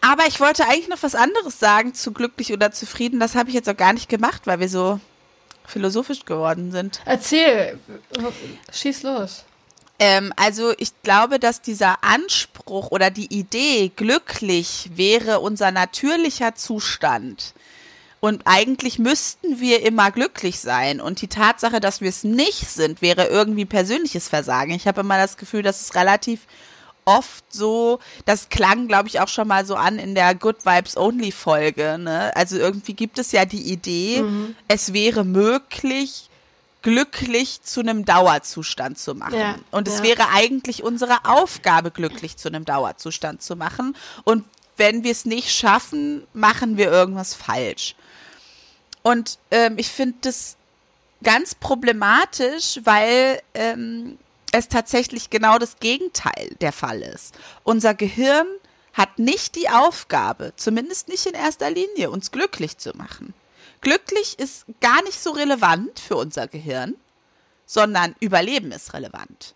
[0.02, 3.20] Aber ich wollte eigentlich noch was anderes sagen zu glücklich oder zufrieden.
[3.20, 5.00] Das habe ich jetzt auch gar nicht gemacht, weil wir so
[5.68, 7.02] philosophisch geworden sind.
[7.06, 7.78] Erzähl,
[8.72, 9.46] schieß los.
[10.02, 17.54] Ähm, also ich glaube, dass dieser Anspruch oder die Idee, glücklich wäre unser natürlicher Zustand
[18.20, 21.02] Und eigentlich müssten wir immer glücklich sein.
[21.02, 24.74] Und die Tatsache, dass wir es nicht sind, wäre irgendwie persönliches Versagen.
[24.74, 26.48] Ich habe immer das Gefühl, dass es relativ
[27.06, 30.98] oft so, das klang, glaube ich, auch schon mal so an in der Good Vibes
[30.98, 31.98] Only Folge.
[32.00, 32.36] Ne?
[32.36, 34.56] Also irgendwie gibt es ja die Idee, mhm.
[34.68, 36.31] es wäre möglich,
[36.82, 39.38] glücklich zu einem Dauerzustand zu machen.
[39.38, 40.04] Ja, und es ja.
[40.04, 43.96] wäre eigentlich unsere Aufgabe, glücklich zu einem Dauerzustand zu machen.
[44.24, 44.46] Und
[44.78, 47.96] wenn wir es nicht schaffen, machen wir irgendwas falsch.
[49.04, 50.56] Und ähm, ich finde das
[51.24, 54.18] ganz problematisch, weil ähm,
[54.52, 57.36] es tatsächlich genau das Gegenteil der Fall ist.
[57.64, 58.48] Unser Gehirn
[58.94, 63.34] hat nicht die Aufgabe, zumindest nicht in erster Linie, uns glücklich zu machen.
[63.82, 66.96] Glücklich ist gar nicht so relevant für unser Gehirn,
[67.66, 69.56] sondern Überleben ist relevant.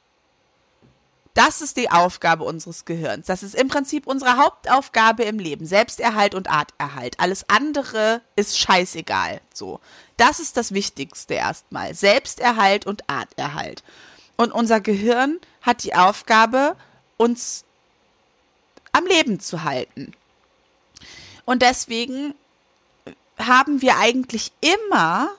[1.35, 3.27] Das ist die Aufgabe unseres Gehirns.
[3.27, 5.65] Das ist im Prinzip unsere Hauptaufgabe im Leben.
[5.65, 7.19] Selbsterhalt und Arterhalt.
[7.19, 9.41] Alles andere ist scheißegal.
[9.53, 9.81] So.
[10.15, 11.93] Das ist das Wichtigste erstmal.
[11.93, 13.83] Selbsterhalt und Arterhalt.
[14.37, 16.77] Und unser Gehirn hat die Aufgabe,
[17.17, 17.65] uns
[18.93, 20.13] am Leben zu halten.
[21.43, 22.33] Und deswegen
[23.37, 25.29] haben wir eigentlich immer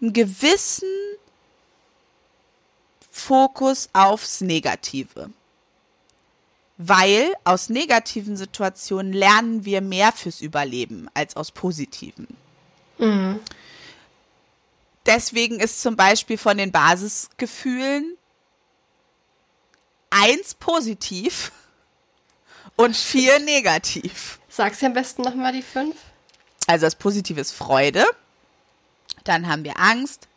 [0.00, 0.88] einen gewissen
[3.10, 5.30] Fokus aufs Negative.
[6.78, 12.26] Weil aus negativen Situationen lernen wir mehr fürs Überleben als aus positiven.
[12.98, 13.40] Mhm.
[15.06, 18.16] Deswegen ist zum Beispiel von den Basisgefühlen
[20.10, 21.52] eins positiv
[22.76, 24.38] und vier negativ.
[24.48, 25.96] Sag's dir am besten nochmal die fünf.
[26.66, 28.04] Also das Positive ist Freude.
[29.24, 30.28] Dann haben wir Angst,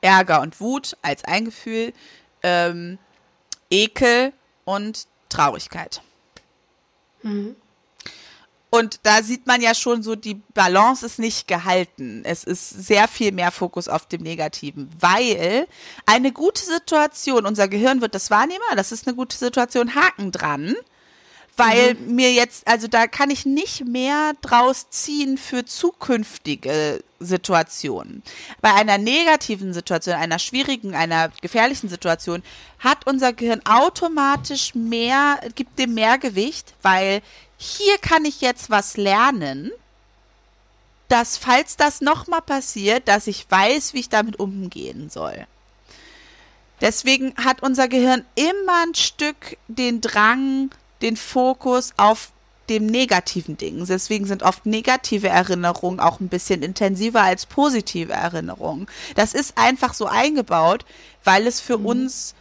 [0.00, 1.92] Ärger und Wut als ein Gefühl,
[2.42, 2.98] ähm,
[3.70, 4.32] Ekel
[4.64, 6.02] und Traurigkeit.
[7.22, 7.56] Mhm.
[8.74, 12.22] Und da sieht man ja schon so, die Balance ist nicht gehalten.
[12.24, 15.68] Es ist sehr viel mehr Fokus auf dem Negativen, weil
[16.06, 20.74] eine gute Situation, unser Gehirn wird das wahrnehmen, das ist eine gute Situation, Haken dran
[21.56, 22.14] weil mhm.
[22.14, 28.22] mir jetzt, also da kann ich nicht mehr draus ziehen für zukünftige Situationen.
[28.60, 32.42] Bei einer negativen Situation, einer schwierigen, einer gefährlichen Situation
[32.78, 37.22] hat unser Gehirn automatisch mehr, gibt dem mehr Gewicht, weil
[37.56, 39.70] hier kann ich jetzt was lernen,
[41.08, 45.46] dass falls das nochmal passiert, dass ich weiß, wie ich damit umgehen soll.
[46.80, 50.70] Deswegen hat unser Gehirn immer ein Stück den Drang,
[51.02, 52.32] den Fokus auf
[52.68, 53.84] dem negativen Ding.
[53.86, 58.86] Deswegen sind oft negative Erinnerungen auch ein bisschen intensiver als positive Erinnerungen.
[59.14, 60.84] Das ist einfach so eingebaut,
[61.24, 61.86] weil es für mhm.
[61.86, 62.34] uns,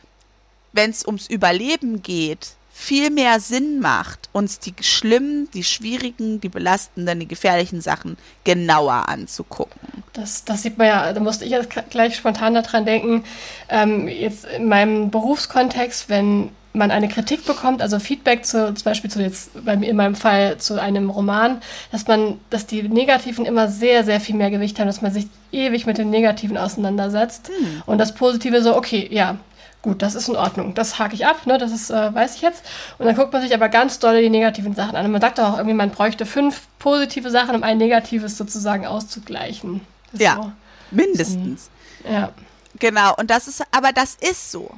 [0.73, 6.49] wenn es ums Überleben geht, viel mehr Sinn macht, uns die schlimmen, die schwierigen, die
[6.49, 9.79] belastenden, die gefährlichen Sachen genauer anzugucken.
[10.13, 13.23] Das, das sieht man ja, da musste ich jetzt gleich spontan daran denken,
[13.69, 19.09] ähm, jetzt in meinem Berufskontext, wenn man eine Kritik bekommt, also Feedback zu, zum Beispiel
[19.09, 21.61] zu jetzt bei mir in meinem Fall zu einem Roman,
[21.91, 25.27] dass man, dass die Negativen immer sehr, sehr viel mehr Gewicht haben, dass man sich
[25.51, 27.83] ewig mit den Negativen auseinandersetzt hm.
[27.85, 29.37] und das Positive so, okay, ja,
[29.81, 32.41] gut, das ist in Ordnung, das hake ich ab, ne, das ist, äh, weiß ich
[32.41, 32.63] jetzt.
[32.97, 35.05] Und dann guckt man sich aber ganz doll die negativen Sachen an.
[35.05, 39.81] Und man sagt auch irgendwie, man bräuchte fünf positive Sachen, um ein negatives sozusagen auszugleichen.
[40.13, 40.51] ja, so,
[40.91, 41.69] mindestens.
[42.03, 42.31] So, ja.
[42.79, 44.71] Genau, und das ist, aber das ist so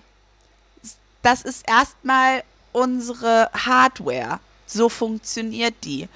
[1.24, 4.40] das ist erstmal unsere Hardware.
[4.68, 6.08] So funktioniert die.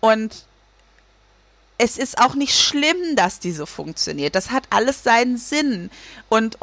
[0.00, 0.46] Und
[1.78, 4.34] es ist auch nicht schlimm, dass die so funktioniert.
[4.34, 5.90] Das hat alles seinen Sinn.
[6.28, 6.56] Und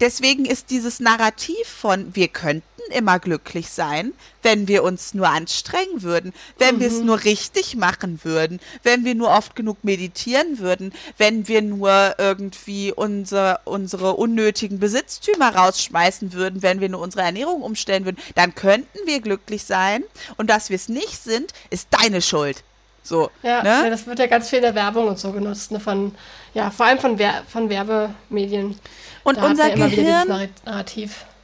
[0.00, 6.02] deswegen ist dieses Narrativ von wir könnten immer glücklich sein, wenn wir uns nur anstrengen
[6.02, 6.80] würden, wenn mhm.
[6.80, 11.62] wir es nur richtig machen würden, wenn wir nur oft genug meditieren würden, wenn wir
[11.62, 18.18] nur irgendwie unser, unsere unnötigen Besitztümer rausschmeißen würden, wenn wir nur unsere Ernährung umstellen würden,
[18.34, 20.04] dann könnten wir glücklich sein.
[20.36, 22.64] Und dass wir es nicht sind, ist deine Schuld.
[23.10, 23.68] So, ja, ne?
[23.68, 25.80] ja, das wird ja ganz viel in der Werbung und so genutzt, ne?
[25.80, 26.14] von,
[26.54, 28.78] ja, vor allem von, Wer von Werbemedien.
[29.24, 30.48] Und da unser Gehirn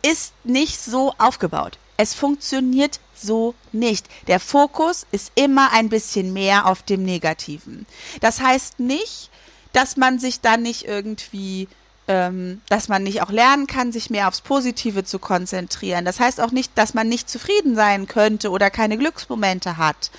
[0.01, 1.77] ist nicht so aufgebaut.
[1.97, 4.07] Es funktioniert so nicht.
[4.29, 7.87] Der Fokus ist immer ein bisschen mehr auf dem Negativen.
[8.21, 9.31] Das heißt nicht,
[9.73, 11.67] dass man sich dann nicht irgendwie,
[12.07, 16.05] ähm, dass man nicht auch lernen kann, sich mehr aufs Positive zu konzentrieren.
[16.05, 20.12] Das heißt auch nicht, dass man nicht zufrieden sein könnte oder keine Glücksmomente hat.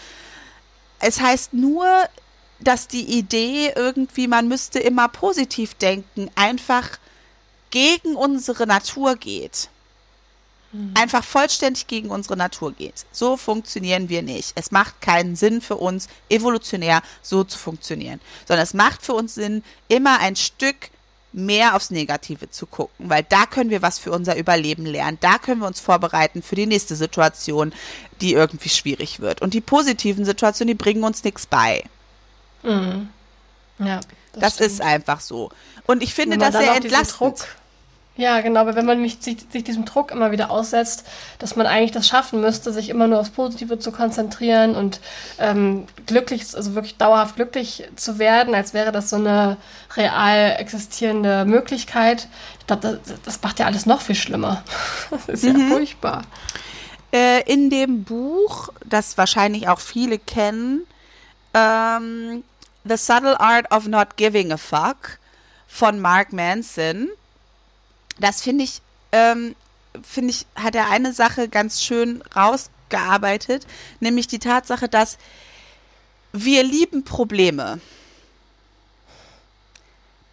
[0.99, 1.87] Es heißt nur,
[2.59, 6.97] dass die Idee irgendwie, man müsste immer positiv denken, einfach
[7.69, 9.69] gegen unsere Natur geht.
[10.95, 13.05] einfach vollständig gegen unsere Natur geht.
[13.11, 14.51] So funktionieren wir nicht.
[14.55, 19.35] Es macht keinen Sinn für uns, evolutionär so zu funktionieren, sondern es macht für uns
[19.35, 20.89] Sinn, immer ein Stück
[21.33, 25.17] mehr aufs Negative zu gucken, weil da können wir was für unser Überleben lernen.
[25.21, 27.73] Da können wir uns vorbereiten für die nächste Situation,
[28.21, 29.41] die irgendwie schwierig wird.
[29.41, 31.83] Und die positiven Situationen, die bringen uns nichts bei.
[32.63, 33.09] Mhm.
[33.79, 33.99] Ja.
[34.33, 35.51] Das, das ist einfach so.
[35.85, 37.45] Und ich finde das sehr entlastend.
[38.17, 41.05] Ja, genau, aber wenn man mich, sich, sich, diesem Druck immer wieder aussetzt,
[41.37, 44.99] dass man eigentlich das schaffen müsste, sich immer nur aufs Positive zu konzentrieren und
[45.37, 49.57] ähm, glücklich, also wirklich dauerhaft glücklich zu werden, als wäre das so eine
[49.95, 52.27] real existierende Möglichkeit,
[52.59, 54.63] ich glaube, das, das, macht ja alles noch viel schlimmer.
[55.27, 55.61] Das ist mhm.
[55.61, 56.23] ja furchtbar.
[57.13, 60.81] Äh, in dem Buch, das wahrscheinlich auch viele kennen,
[61.53, 62.43] ähm,
[62.83, 65.19] The Subtle Art of Not Giving a Fuck
[65.67, 67.09] von Mark Manson,
[68.19, 69.55] das finde ich, ähm,
[70.03, 73.65] finde ich, hat er eine Sache ganz schön rausgearbeitet,
[73.99, 75.17] nämlich die Tatsache, dass
[76.33, 77.79] wir lieben Probleme.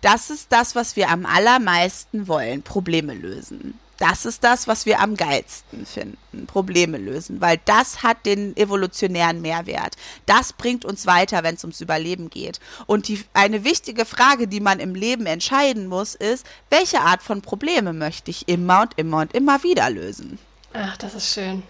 [0.00, 3.78] Das ist das, was wir am allermeisten wollen, Probleme lösen.
[3.98, 9.40] Das ist das, was wir am geilsten finden, Probleme lösen, weil das hat den evolutionären
[9.40, 9.96] Mehrwert.
[10.26, 12.58] Das bringt uns weiter, wenn es ums Überleben geht.
[12.86, 17.40] Und die, eine wichtige Frage, die man im Leben entscheiden muss, ist, welche Art von
[17.40, 20.38] Probleme möchte ich immer und immer und immer wieder lösen?
[20.72, 21.62] Ach, das ist schön.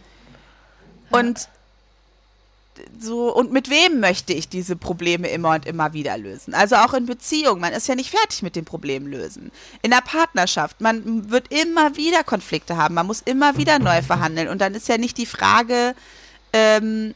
[1.11, 1.49] Und
[2.99, 6.55] so, und mit wem möchte ich diese Probleme immer und immer wieder lösen?
[6.55, 9.53] Also auch in Beziehungen, man ist ja nicht fertig mit den Problemen lösen.
[9.83, 14.49] In der Partnerschaft, man wird immer wieder Konflikte haben, man muss immer wieder neu verhandeln.
[14.49, 15.95] Und dann ist ja nicht die Frage,
[16.53, 17.15] ähm,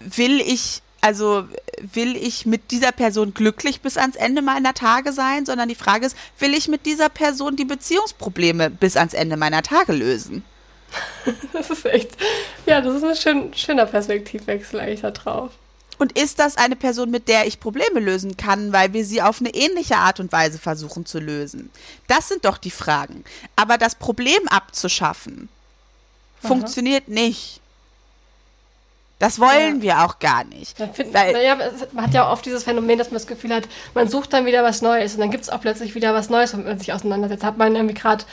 [0.00, 1.46] will ich, also
[1.80, 6.06] will ich mit dieser Person glücklich bis ans Ende meiner Tage sein, sondern die Frage
[6.06, 10.44] ist, will ich mit dieser Person die Beziehungsprobleme bis ans Ende meiner Tage lösen?
[11.52, 12.10] Das ist echt,
[12.66, 15.52] ja, das ist ein schön, schöner Perspektivwechsel eigentlich da drauf.
[15.98, 19.40] Und ist das eine Person, mit der ich Probleme lösen kann, weil wir sie auf
[19.40, 21.70] eine ähnliche Art und Weise versuchen zu lösen?
[22.06, 23.24] Das sind doch die Fragen.
[23.56, 25.48] Aber das Problem abzuschaffen,
[26.40, 26.48] Aha.
[26.48, 27.60] funktioniert nicht.
[29.18, 29.82] Das wollen ja.
[29.82, 30.76] wir auch gar nicht.
[30.92, 31.56] Find, naja,
[31.92, 33.64] man hat ja oft dieses Phänomen, dass man das Gefühl hat,
[33.94, 36.52] man sucht dann wieder was Neues und dann gibt es auch plötzlich wieder was Neues,
[36.52, 37.42] womit man sich auseinandersetzt.
[37.42, 38.24] Hat man irgendwie gerade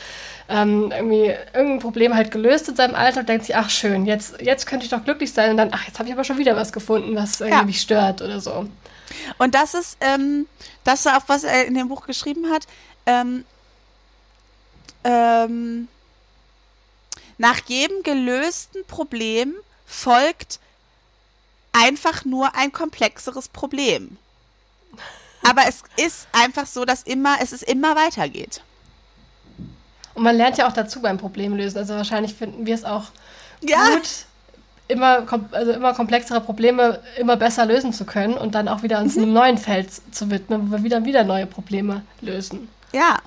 [0.47, 4.41] ähm, irgendwie irgendein Problem halt gelöst in seinem Alter und denkt sich, ach schön, jetzt,
[4.41, 6.55] jetzt könnte ich doch glücklich sein und dann, ach, jetzt habe ich aber schon wieder
[6.55, 7.63] was gefunden, was irgendwie ja.
[7.63, 8.67] mich stört oder so.
[9.39, 10.45] Und das ist, ähm,
[10.83, 12.67] das auch, was er in dem Buch geschrieben hat,
[13.07, 13.43] ähm,
[15.03, 15.87] ähm,
[17.37, 19.53] nach jedem gelösten Problem
[19.85, 20.59] folgt
[21.75, 24.17] einfach nur ein komplexeres Problem.
[25.47, 28.61] Aber es ist einfach so, dass immer, es ist immer weitergeht.
[30.15, 31.77] Und man lernt ja auch dazu beim Problemlösen.
[31.77, 33.05] Also wahrscheinlich finden wir es auch
[33.61, 33.89] ja.
[33.89, 34.25] gut,
[34.87, 39.15] immer, also immer komplexere Probleme immer besser lösen zu können und dann auch wieder uns
[39.15, 39.23] mhm.
[39.23, 42.69] einem neuen Feld zu widmen, wo wir wieder wieder neue Probleme lösen.
[42.93, 43.19] Ja,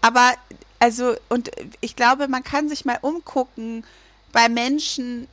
[0.00, 0.32] aber
[0.78, 1.50] also und
[1.80, 3.84] ich glaube, man kann sich mal umgucken
[4.32, 5.26] bei Menschen,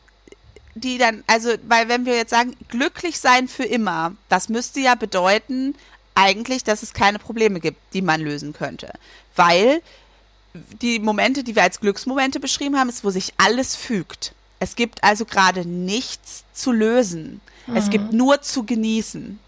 [0.75, 4.95] die dann, also, weil wenn wir jetzt sagen, glücklich sein für immer, das müsste ja
[4.95, 5.75] bedeuten,
[6.15, 8.91] eigentlich, dass es keine Probleme gibt, die man lösen könnte.
[9.35, 9.81] Weil
[10.81, 14.33] die Momente, die wir als Glücksmomente beschrieben haben, ist, wo sich alles fügt.
[14.59, 17.41] Es gibt also gerade nichts zu lösen.
[17.67, 17.75] Mhm.
[17.75, 18.17] Es gibt mhm.
[18.17, 19.39] nur zu genießen.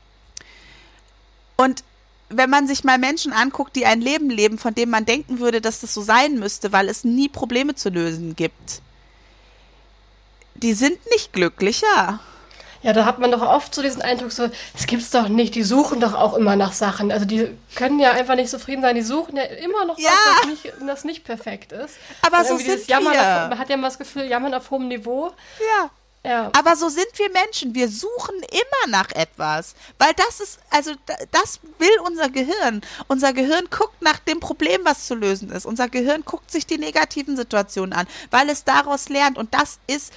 [1.57, 1.83] Und
[2.29, 5.61] wenn man sich mal Menschen anguckt, die ein Leben leben, von dem man denken würde,
[5.61, 8.81] dass das so sein müsste, weil es nie Probleme zu lösen gibt,
[10.55, 12.19] die sind nicht glücklicher.
[12.85, 15.63] Ja, da hat man doch oft so diesen Eindruck, so, es gibt's doch nicht, die
[15.63, 17.11] suchen doch auch immer nach Sachen.
[17.11, 20.11] Also die können ja einfach nicht zufrieden sein, die suchen ja immer noch ja.
[20.11, 21.95] was, das nicht, das nicht perfekt ist.
[22.21, 23.21] Aber so sind Jammern wir.
[23.21, 25.31] Auf, man hat ja immer das Gefühl, Jammern auf hohem Niveau.
[25.59, 25.89] Ja.
[26.23, 26.51] Ja.
[26.57, 27.75] Aber so sind wir Menschen.
[27.75, 29.75] Wir suchen immer nach etwas.
[29.99, 30.91] Weil das ist, also
[31.31, 32.81] das will unser Gehirn.
[33.07, 35.67] Unser Gehirn guckt nach dem Problem, was zu lösen ist.
[35.67, 39.37] Unser Gehirn guckt sich die negativen Situationen an, weil es daraus lernt.
[39.37, 40.13] Und das ist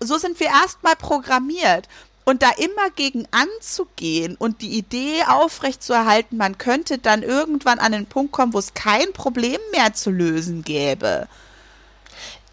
[0.00, 1.88] so sind wir erstmal programmiert.
[2.24, 8.06] Und da immer gegen anzugehen und die Idee aufrechtzuerhalten, man könnte dann irgendwann an den
[8.06, 11.26] Punkt kommen, wo es kein Problem mehr zu lösen gäbe.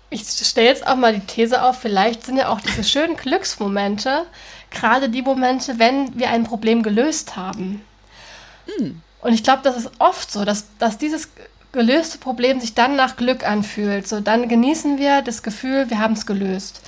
[0.09, 4.25] Ich stelle jetzt auch mal die These auf, vielleicht sind ja auch diese schönen Glücksmomente
[4.71, 7.83] gerade die Momente, wenn wir ein Problem gelöst haben.
[8.77, 9.01] Hm.
[9.21, 11.29] Und ich glaube, das ist oft so, dass, dass dieses
[11.71, 14.07] gelöste Problem sich dann nach Glück anfühlt.
[14.07, 16.81] So, dann genießen wir das Gefühl, wir haben es gelöst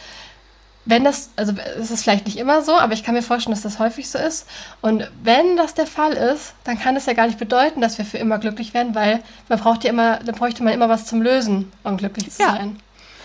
[0.85, 3.61] wenn das, also es ist vielleicht nicht immer so, aber ich kann mir vorstellen, dass
[3.61, 4.47] das häufig so ist.
[4.81, 8.05] Und wenn das der Fall ist, dann kann das ja gar nicht bedeuten, dass wir
[8.05, 11.21] für immer glücklich werden, weil man braucht ja immer, dann bräuchte man immer was zum
[11.21, 12.51] Lösen, um glücklich zu ja.
[12.51, 12.79] sein.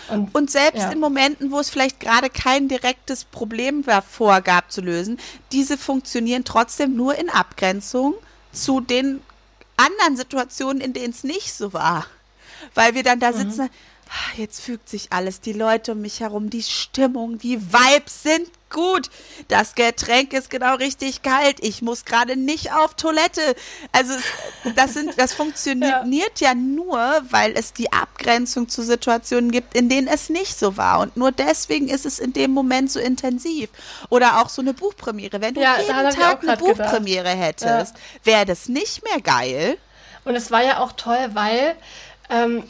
[0.07, 0.91] Und, und selbst ja.
[0.91, 5.17] in Momenten, wo es vielleicht gerade kein direktes Problem davor gab zu lösen,
[5.51, 8.13] diese funktionieren trotzdem nur in Abgrenzung
[8.51, 9.21] zu den
[9.77, 12.05] anderen Situationen, in denen es nicht so war.
[12.75, 13.37] Weil wir dann da mhm.
[13.37, 13.69] sitzen,
[14.37, 19.09] jetzt fügt sich alles, die Leute um mich herum, die Stimmung, die Vibes sind gut.
[19.47, 21.57] Das Getränk ist genau richtig kalt.
[21.61, 23.41] Ich muss gerade nicht auf Toilette.
[23.91, 24.13] Also
[24.75, 26.49] das sind, das funktioniert ja.
[26.49, 26.99] ja nur,
[27.29, 30.99] weil es die Abgrenzung zu Situationen gibt, in denen es nicht so war.
[30.99, 33.69] Und nur deswegen ist es in dem Moment so intensiv.
[34.09, 35.41] Oder auch so eine Buchpremiere.
[35.41, 37.39] Wenn du ja, jeden Tag eine Buchpremiere gedacht.
[37.39, 38.01] hättest, ja.
[38.23, 39.77] wäre das nicht mehr geil.
[40.25, 41.75] Und es war ja auch toll, weil
[42.29, 42.63] ähm,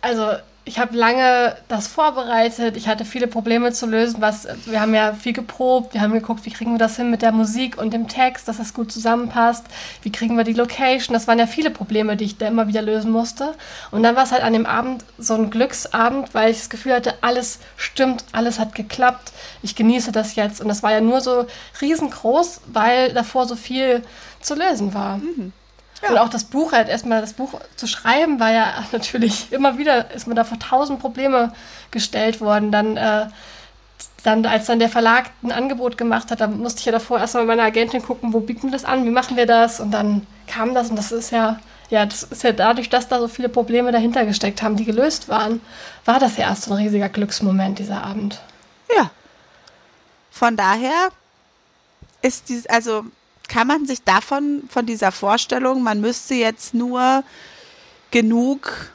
[0.00, 0.32] also
[0.68, 2.76] ich habe lange das vorbereitet.
[2.76, 4.20] Ich hatte viele Probleme zu lösen.
[4.20, 5.94] Was, wir haben ja viel geprobt.
[5.94, 8.58] Wir haben geguckt, wie kriegen wir das hin mit der Musik und dem Text, dass
[8.58, 9.64] das gut zusammenpasst.
[10.02, 11.14] Wie kriegen wir die Location?
[11.14, 13.54] Das waren ja viele Probleme, die ich da immer wieder lösen musste.
[13.90, 16.92] Und dann war es halt an dem Abend so ein Glücksabend, weil ich das Gefühl
[16.92, 19.32] hatte, alles stimmt, alles hat geklappt.
[19.62, 20.60] Ich genieße das jetzt.
[20.60, 21.46] Und das war ja nur so
[21.80, 24.02] riesengroß, weil davor so viel
[24.42, 25.16] zu lösen war.
[25.16, 25.54] Mhm.
[26.02, 26.10] Ja.
[26.10, 30.10] Und auch das Buch halt erstmal, das Buch zu schreiben, war ja natürlich immer wieder,
[30.12, 31.52] ist man da vor tausend Probleme
[31.90, 32.70] gestellt worden.
[32.70, 33.26] Dann, äh,
[34.22, 37.44] dann, als dann der Verlag ein Angebot gemacht hat, da musste ich ja davor erstmal
[37.44, 39.80] mit meiner Agentin gucken, wo bieten wir das an, wie machen wir das?
[39.80, 41.58] Und dann kam das und das ist ja,
[41.90, 45.28] ja, das ist ja dadurch, dass da so viele Probleme dahinter gesteckt haben, die gelöst
[45.28, 45.60] waren,
[46.04, 48.40] war das ja erst so ein riesiger Glücksmoment, dieser Abend.
[48.96, 49.10] Ja.
[50.30, 51.08] Von daher
[52.22, 53.04] ist dies, also
[53.48, 57.24] kann man sich davon, von dieser Vorstellung, man müsste jetzt nur
[58.10, 58.92] genug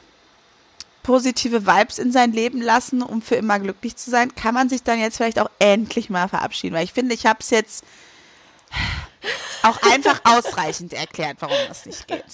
[1.02, 4.82] positive Vibes in sein Leben lassen, um für immer glücklich zu sein, kann man sich
[4.82, 6.74] dann jetzt vielleicht auch endlich mal verabschieden.
[6.74, 7.84] Weil ich finde, ich habe es jetzt
[9.62, 12.24] auch einfach ausreichend erklärt, warum das nicht geht.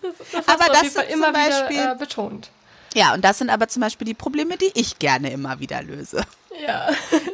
[0.00, 2.50] Das, das aber das ist immer Beispiel, wieder äh, betont.
[2.94, 6.24] Ja, und das sind aber zum Beispiel die Probleme, die ich gerne immer wieder löse.
[6.60, 6.88] Ja.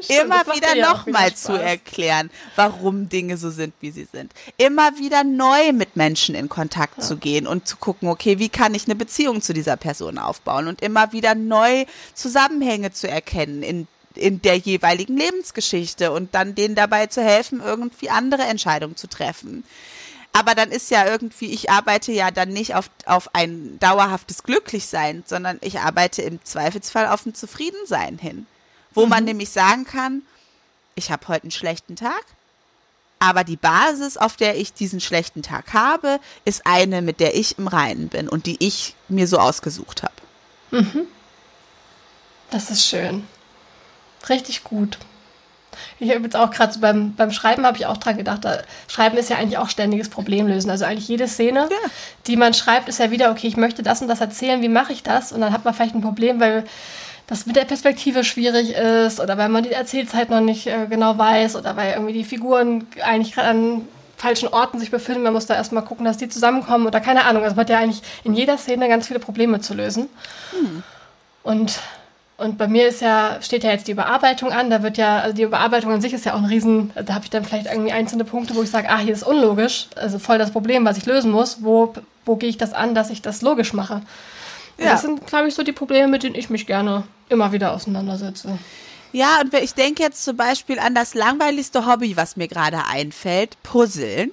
[0.22, 4.33] Immer wieder nochmal zu erklären, warum Dinge so sind, wie sie sind.
[4.59, 7.05] Immer wieder neu mit Menschen in Kontakt ja.
[7.05, 10.68] zu gehen und zu gucken, okay, wie kann ich eine Beziehung zu dieser Person aufbauen
[10.68, 16.77] und immer wieder neu Zusammenhänge zu erkennen in in der jeweiligen Lebensgeschichte und dann denen
[16.77, 19.64] dabei zu helfen, irgendwie andere Entscheidungen zu treffen.
[20.33, 25.25] Aber dann ist ja irgendwie, ich arbeite ja dann nicht auf, auf ein dauerhaftes Glücklichsein,
[25.27, 28.47] sondern ich arbeite im Zweifelsfall auf ein Zufriedensein hin
[28.95, 29.11] wo mhm.
[29.11, 30.22] man nämlich sagen kann,
[30.95, 32.24] ich habe heute einen schlechten Tag,
[33.18, 37.59] aber die Basis, auf der ich diesen schlechten Tag habe, ist eine, mit der ich
[37.59, 40.14] im Reinen bin und die ich mir so ausgesucht habe.
[40.70, 41.07] Mhm.
[42.51, 43.26] Das ist schön.
[44.28, 44.99] Richtig gut.
[45.99, 49.16] Ich habe jetzt auch gerade beim, beim Schreiben habe ich auch dran gedacht, da, Schreiben
[49.16, 50.70] ist ja eigentlich auch ständiges Problemlösen.
[50.70, 51.90] Also eigentlich jede Szene, ja.
[52.26, 54.92] die man schreibt, ist ja wieder, okay, ich möchte das und das erzählen, wie mache
[54.92, 55.32] ich das?
[55.32, 56.64] Und dann hat man vielleicht ein Problem, weil
[57.27, 61.16] das mit der Perspektive schwierig ist oder weil man die Erzählzeit noch nicht äh, genau
[61.16, 65.22] weiß oder weil irgendwie die Figuren eigentlich gerade an falschen Orten sich befinden.
[65.22, 67.43] Man muss da erstmal gucken, dass die zusammenkommen oder keine Ahnung.
[67.43, 70.09] Also man hat ja eigentlich in jeder Szene ganz viele Probleme zu lösen.
[70.51, 70.83] Hm.
[71.43, 71.79] Und,
[72.37, 74.70] und bei mir ist ja, steht ja jetzt die Überarbeitung an.
[74.70, 77.25] Da wird ja, also die Überarbeitung an sich ist ja auch ein Riesen, da habe
[77.25, 80.39] ich dann vielleicht irgendwie einzelne Punkte, wo ich sage, ah, hier ist unlogisch, also voll
[80.39, 81.62] das Problem, was ich lösen muss.
[81.62, 81.93] Wo,
[82.25, 84.01] wo gehe ich das an, dass ich das logisch mache?
[84.79, 84.93] Ja.
[84.93, 88.59] Das sind, glaube ich, so die Probleme, mit denen ich mich gerne immer wieder auseinandersetze.
[89.12, 93.57] Ja, und ich denke jetzt zum Beispiel an das langweiligste Hobby, was mir gerade einfällt,
[93.62, 94.33] Puzzeln.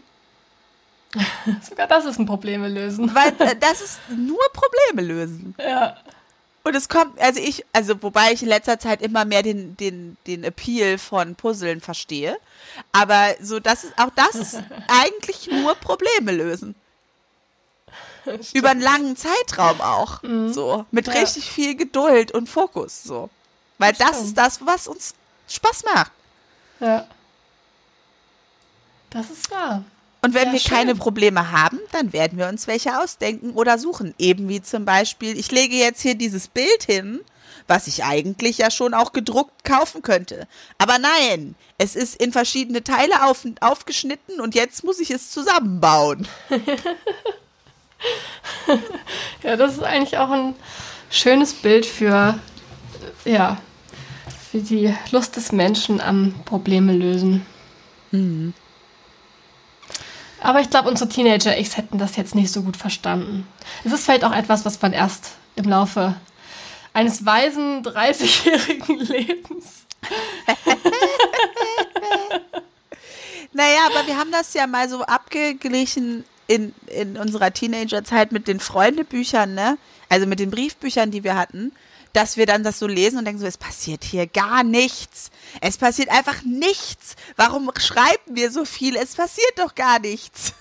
[1.62, 3.14] Sogar das ist ein Probleme lösen.
[3.14, 5.56] Weil äh, das ist nur Probleme lösen.
[5.60, 5.98] Ja.
[6.64, 10.18] Und es kommt, also ich, also wobei ich in letzter Zeit immer mehr den, den,
[10.28, 12.38] den Appeal von Puzzeln verstehe.
[12.92, 16.76] Aber so, das ist, auch das ist eigentlich nur Probleme lösen.
[18.53, 20.22] Über einen langen Zeitraum auch.
[20.24, 20.53] Mhm.
[20.53, 20.86] So.
[20.91, 21.13] Mit ja.
[21.13, 23.03] richtig viel Geduld und Fokus.
[23.03, 23.30] So.
[23.78, 25.15] Weil das, das ist das, was uns
[25.47, 26.11] Spaß macht.
[26.80, 27.07] Ja.
[29.09, 29.84] Das ist wahr.
[30.22, 30.72] Und wenn ja, wir schön.
[30.72, 34.13] keine Probleme haben, dann werden wir uns welche ausdenken oder suchen.
[34.19, 37.22] Eben wie zum Beispiel, ich lege jetzt hier dieses Bild hin,
[37.67, 40.47] was ich eigentlich ja schon auch gedruckt kaufen könnte.
[40.78, 46.28] Aber nein, es ist in verschiedene Teile auf, aufgeschnitten und jetzt muss ich es zusammenbauen.
[49.43, 50.56] ja, das ist eigentlich auch ein
[51.10, 52.39] schönes Bild für,
[53.26, 53.58] ja,
[54.52, 57.45] für die Lust des Menschen am Probleme lösen.
[58.12, 58.54] Mhm.
[60.41, 63.47] Aber ich glaube, unsere Teenager-X hätten das jetzt nicht so gut verstanden.
[63.84, 66.16] Es ist vielleicht auch etwas, was man erst im Laufe
[66.93, 69.86] eines weisen 30-jährigen Lebens.
[73.54, 78.60] naja, aber wir haben das ja mal so abgeglichen in, in unserer Teenagerzeit mit den
[78.60, 79.78] Freundebüchern, ne?
[80.10, 81.72] Also mit den Briefbüchern, die wir hatten.
[82.14, 85.32] dass wir dann das so lesen und denken so, es passiert hier gar nichts.
[85.62, 87.16] Es passiert einfach nichts.
[87.38, 88.97] Warum schreiben wir so viel?
[88.97, 90.54] Es passiert doch gar nichts.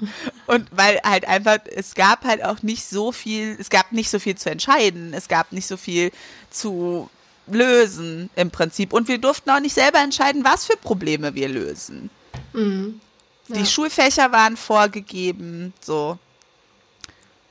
[0.46, 4.18] Und weil halt einfach, es gab halt auch nicht so viel, es gab nicht so
[4.18, 6.10] viel zu entscheiden, es gab nicht so viel
[6.50, 7.10] zu
[7.46, 8.92] lösen im Prinzip.
[8.94, 12.08] Und wir durften auch nicht selber entscheiden, was für Probleme wir lösen.
[12.54, 13.00] Mhm.
[13.48, 13.64] Die Ja.
[13.66, 16.18] Schulfächer waren vorgegeben, so.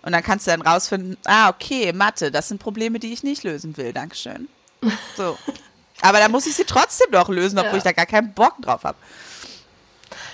[0.02, 3.44] Und dann kannst du dann rausfinden, ah, okay, Mathe, das sind Probleme, die ich nicht
[3.44, 4.48] lösen will, Dankeschön.
[5.18, 5.38] So.
[6.02, 7.78] Aber dann muss ich sie trotzdem noch lösen, obwohl Ja.
[7.78, 8.98] ich da gar keinen Bock drauf habe.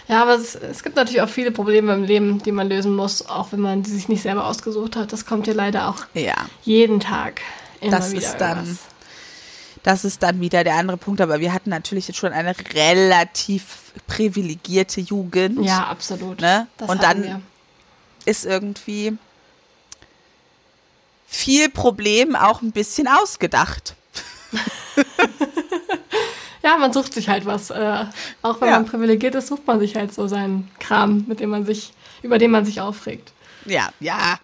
[0.08, 3.28] Ja, aber es, es gibt natürlich auch viele Probleme im Leben, die man lösen muss,
[3.30, 5.14] auch wenn man die sich nicht selber ausgesucht hat.
[5.14, 6.34] Das kommt hier leider auch Ja.
[6.64, 7.42] jeden Tag
[7.82, 8.80] immer Das wieder ist dann- irgendwas.
[9.84, 13.94] Das ist dann wieder der andere Punkt, aber wir hatten natürlich jetzt schon eine relativ
[14.08, 15.66] privilegierte Jugend.
[15.66, 16.42] Ja, absolut.
[16.42, 16.68] Ne?
[16.80, 17.42] Und dann- wir.
[18.26, 19.18] Ist irgendwie
[21.28, 23.96] viel Problem auch ein bisschen ausgedacht.
[26.62, 27.70] Ja, man sucht sich halt was.
[27.70, 28.06] Äh,
[28.42, 28.76] auch wenn Ja.
[28.76, 32.38] man privilegiert ist, sucht man sich halt so seinen Kram, mit dem man sich, über
[32.38, 33.32] den man sich aufregt.
[33.64, 34.38] Ja, ja.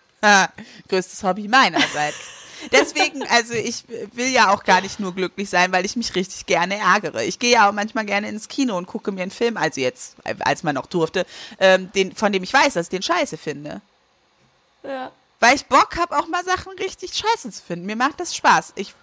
[0.88, 2.16] Größtes Hobby meinerseits.
[2.72, 3.84] Deswegen, also ich
[4.14, 7.24] will ja auch gar nicht nur glücklich sein, weil ich mich richtig gerne ärgere.
[7.24, 10.16] Ich gehe ja auch manchmal gerne ins Kino und gucke mir einen Film, also jetzt,
[10.40, 11.26] als man noch durfte,
[11.60, 13.82] ähm, den, von dem ich weiß, dass ich den scheiße finde.
[14.84, 15.12] Ja.
[15.40, 17.86] Weil ich Bock habe, auch mal Sachen richtig scheiße zu finden.
[17.86, 18.74] Mir macht das Spaß.
[18.76, 18.94] Ich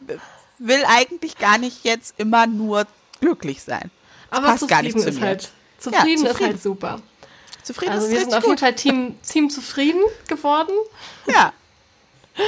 [0.59, 2.87] will eigentlich gar nicht jetzt immer nur
[3.21, 3.91] glücklich sein.
[4.31, 5.27] Das Aber passt gar nicht zufrieden zu ist mir.
[5.27, 5.51] halt.
[5.79, 6.51] Zufrieden, ist zufrieden.
[6.53, 7.01] halt super.
[7.63, 8.59] Zufrieden Also ist wir sind richtig auf jeden.
[8.59, 10.73] Fall Team, Team zufrieden geworden.
[11.27, 11.53] Ja,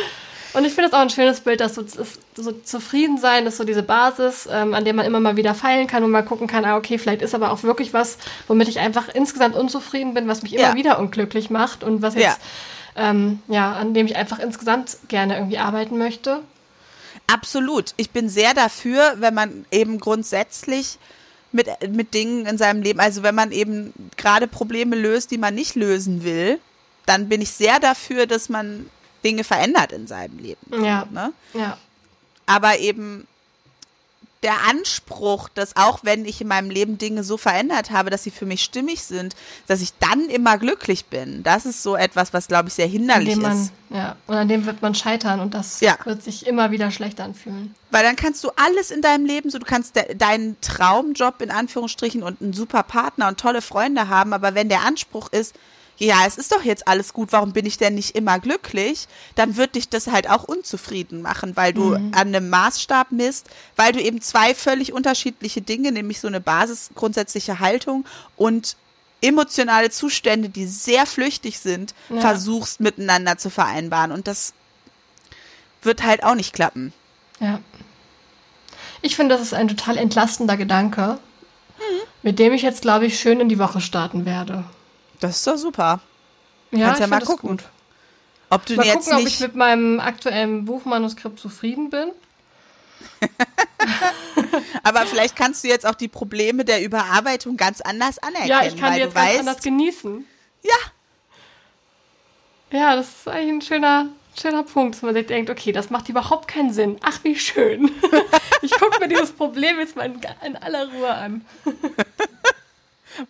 [0.55, 3.57] Und ich finde es auch ein schönes Bild, dass so, das- so zufrieden sein ist
[3.57, 6.47] so diese Basis, ähm, an der man immer mal wieder feilen kann und mal gucken
[6.47, 10.29] kann, ah, okay, vielleicht ist aber auch wirklich was, womit ich einfach insgesamt unzufrieden bin,
[10.29, 10.75] was mich immer Ja.
[10.75, 12.39] wieder unglücklich macht und was jetzt,
[12.97, 16.41] ähm, ja, an dem ich einfach insgesamt gerne irgendwie arbeiten möchte.
[17.27, 17.95] absolut.
[17.97, 20.99] Ich bin sehr dafür, wenn man eben grundsätzlich
[21.53, 25.55] mit, mit Dingen in seinem Leben, also wenn man eben gerade Probleme löst, die man
[25.55, 26.59] nicht lösen will,
[27.07, 28.91] dann bin ich sehr dafür, dass man
[29.25, 30.85] Dinge verändert in seinem Leben.
[30.85, 31.07] Ja.
[31.11, 31.33] Ne?
[31.55, 31.79] Ja.
[32.47, 33.27] aber eben
[34.43, 38.31] der Anspruch, dass auch wenn ich in meinem Leben Dinge so verändert habe, dass sie
[38.31, 39.35] für mich stimmig sind,
[39.69, 43.37] dass ich dann immer glücklich bin, das ist so etwas, was glaube ich sehr hinderlich
[43.37, 43.73] man, ist.
[43.89, 45.97] ja, und an dem wird man scheitern und das Ja.
[46.05, 47.75] wird sich immer wieder schlecht anfühlen.
[47.91, 51.51] Weil dann kannst du alles in deinem Leben, so du kannst de deinen Traumjob in
[51.51, 55.55] Anführungsstrichen und einen super Partner und tolle Freunde haben, aber wenn der Anspruch ist,
[55.99, 59.07] ja, es ist doch jetzt alles gut, warum bin ich denn nicht immer glücklich?
[59.37, 63.93] Dann wird dich das halt auch unzufrieden machen, weil du an einem Maßstab misst, weil
[63.93, 68.05] du eben zwei völlig unterschiedliche Dinge, nämlich so eine Basis grundsätzliche Haltung
[68.37, 68.77] und
[69.23, 72.21] emotionale Zustände, die sehr flüchtig sind, Ja.
[72.21, 74.53] versuchst miteinander zu vereinbaren und das
[75.83, 76.93] wird halt auch nicht klappen.
[77.41, 77.61] Ja.
[79.01, 81.19] Ich finde, das ist ein total entlastender Gedanke,
[81.79, 81.83] Mhm.
[82.23, 84.65] mit dem ich jetzt, glaube ich, schön in die Woche starten werde.
[85.25, 86.01] Das ist doch super.
[86.71, 87.49] Ja, Kannst ja mal gucken.
[87.49, 87.65] Gut.
[88.51, 89.41] Ob du Mal jetzt gucken, ob ich nicht.
[89.41, 92.11] mit meinem aktuellen Buchmanuskript zufrieden bin.
[94.83, 98.51] Aber vielleicht kannst du jetzt auch die Probleme der Überarbeitung ganz anders anerkennen.
[98.51, 100.27] ja, ich kann die jetzt weißt, anders genießen.
[100.63, 100.77] Ja,
[102.79, 104.09] Ja, das ist eigentlich ein schöner,
[104.39, 106.99] schöner Punkt, dass man sich denkt, okay, das macht überhaupt keinen Sinn.
[107.03, 107.91] Ach, wie schön.
[108.61, 111.47] ich gucke mir dieses Problem jetzt mal in, in aller Ruhe an.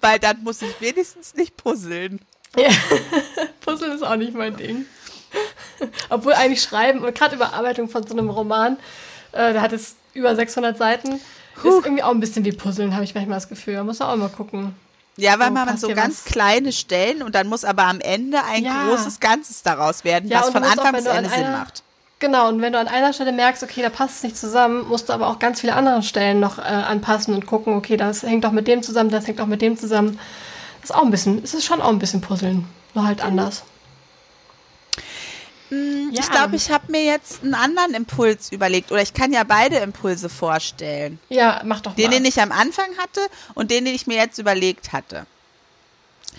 [0.01, 2.21] weil dann muss ich wenigstens nicht puzzeln.
[3.61, 4.87] Puzzle ist auch nicht mein Ding.
[6.09, 8.77] Obwohl eigentlich Schreiben und gerade Überarbeitung von so einem Roman,
[9.33, 13.05] äh, der hat jetzt über 600 Seiten, ist irgendwie auch ein bisschen wie Puzzeln, habe
[13.05, 13.75] ich manchmal das Gefühl.
[13.75, 14.75] Da muss man auch mal gucken.
[15.17, 16.33] Ja, weil Oh, man so ganz was?
[16.33, 18.89] kleine Stellen und dann muss aber am Ende ein Ja.
[18.89, 21.84] großes Ganzes daraus werden, Ja, was von Anfang bis Ende Sinn macht.
[22.25, 25.11] Genau, und wenn du an einer Stelle merkst, okay, da passt es nicht zusammen, musst
[25.11, 28.45] du aber auch ganz viele andere Stellen noch äh, anpassen und gucken, okay, das hängt
[28.45, 30.19] doch mit dem zusammen, das hängt auch mit dem zusammen.
[30.81, 32.65] Das ist auch ein bisschen, es ist schon auch ein bisschen Puzzeln,
[32.95, 33.65] nur halt anders.
[35.69, 35.77] Ja.
[36.19, 39.77] Ich glaube, ich habe mir jetzt einen anderen Impuls überlegt oder ich kann ja beide
[39.77, 41.19] Impulse vorstellen.
[41.29, 42.17] Ja, mach doch Den, mal.
[42.17, 43.21] den ich am Anfang hatte
[43.53, 45.27] und den, den ich mir jetzt überlegt hatte.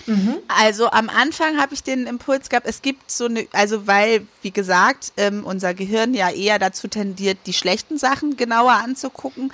[0.06, 0.38] Mhm.
[0.48, 4.52] Also am Anfang habe ich den Impuls gehabt, es gibt so eine, also weil, wie
[4.52, 9.52] gesagt, ähm, unser Gehirn ja eher dazu tendiert, die schlechten Sachen genauer anzugucken.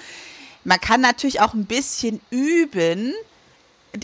[0.63, 3.13] Man kann natürlich auch ein bisschen üben,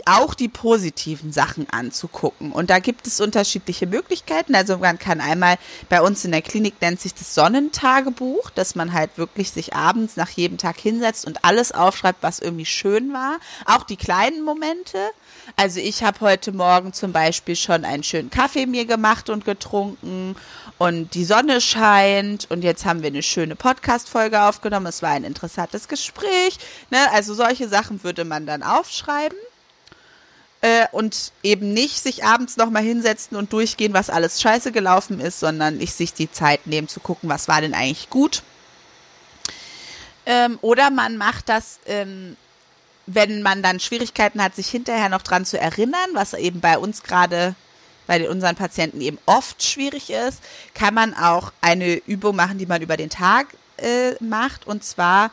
[0.06, 2.52] auch die positiven Sachen anzugucken.
[2.52, 4.54] Und da gibt es unterschiedliche Möglichkeiten.
[4.54, 5.58] Also man kann einmal,
[5.90, 10.18] bei uns in der Klinik nennt sich das Sonnentagebuch, dass man halt wirklich sich abends
[10.18, 13.38] nach jedem Tag hinsetzt und alles aufschreibt, was irgendwie schön war.
[13.66, 14.98] Auch die kleinen Momente.
[15.56, 20.36] Also ich habe heute Morgen zum Beispiel schon einen schönen Kaffee mir gemacht und getrunken
[20.78, 24.88] und die Sonne scheint und jetzt haben wir eine schöne Podcast-Folge aufgenommen.
[24.88, 26.58] Es war ein interessantes Gespräch.
[26.92, 27.00] Ne?
[27.14, 29.38] Also solche Sachen würde man dann aufschreiben
[30.62, 35.40] äh, und eben nicht sich abends nochmal hinsetzen und durchgehen, was alles scheiße gelaufen ist,
[35.40, 38.44] sondern ich sich die Zeit nehmen zu gucken, was war denn eigentlich gut.
[40.26, 42.36] Ähm, oder man macht das, ähm,
[43.08, 47.04] wenn man dann Schwierigkeiten hat, sich hinterher noch dran zu erinnern, was eben bei uns
[47.04, 47.56] gerade
[48.06, 50.42] bei unseren Patienten eben oft schwierig ist,
[50.74, 53.48] kann man auch eine Übung machen, die man über den Tag
[53.78, 54.68] äh, macht.
[54.68, 55.32] Und zwar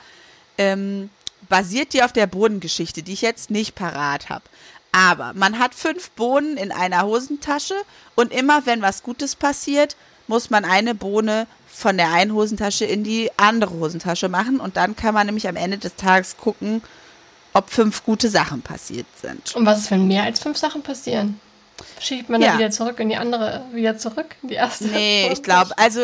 [0.58, 1.10] ähm,
[1.48, 4.44] basiert die auf der Bodengeschichte, die ich jetzt nicht parat habe.
[4.92, 7.74] Aber man hat fünf Bohnen in einer Hosentasche
[8.14, 9.96] und immer wenn was Gutes passiert,
[10.28, 14.94] muss man eine Bohne von der einen Hosentasche in die andere Hosentasche machen und dann
[14.94, 16.80] kann man nämlich am Ende des Tages gucken,
[17.54, 19.54] ob fünf gute Sachen passiert sind.
[19.54, 21.40] Und was ist, wenn mehr als fünf Sachen passieren?
[22.00, 22.48] Schiebt man Ja.
[22.50, 24.84] dann wieder zurück in die andere, wieder zurück in die erste?
[24.86, 26.02] Nee, ich glaube, also,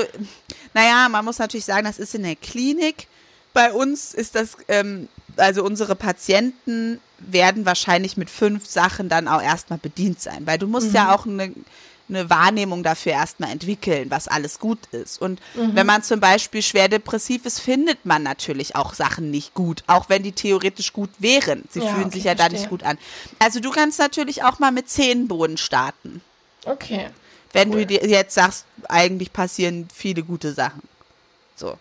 [0.75, 3.07] naja, man muss natürlich sagen, das ist in der Klinik.
[3.53, 9.43] Bei uns ist das, ähm, also unsere Patienten werden wahrscheinlich mit fünf Sachen dann auch
[9.43, 11.53] erstmal bedient sein, weil du musst ja auch eine,
[12.11, 15.21] eine Wahrnehmung dafür erstmal entwickeln, was alles gut ist.
[15.23, 19.83] Und wenn man zum Beispiel schwer depressiv ist, findet man natürlich auch Sachen nicht gut,
[19.87, 21.65] auch wenn die theoretisch gut wären.
[21.71, 22.99] Sie Ja, fühlen okay, sich ja da nicht gut an.
[23.39, 26.21] Also du kannst natürlich auch mal mit zehn Boden starten.
[26.67, 27.09] Okay.
[27.53, 27.79] Wenn Cool.
[27.81, 30.83] du dir jetzt sagst, eigentlich passieren viele gute Sachen.
[31.57, 31.77] So.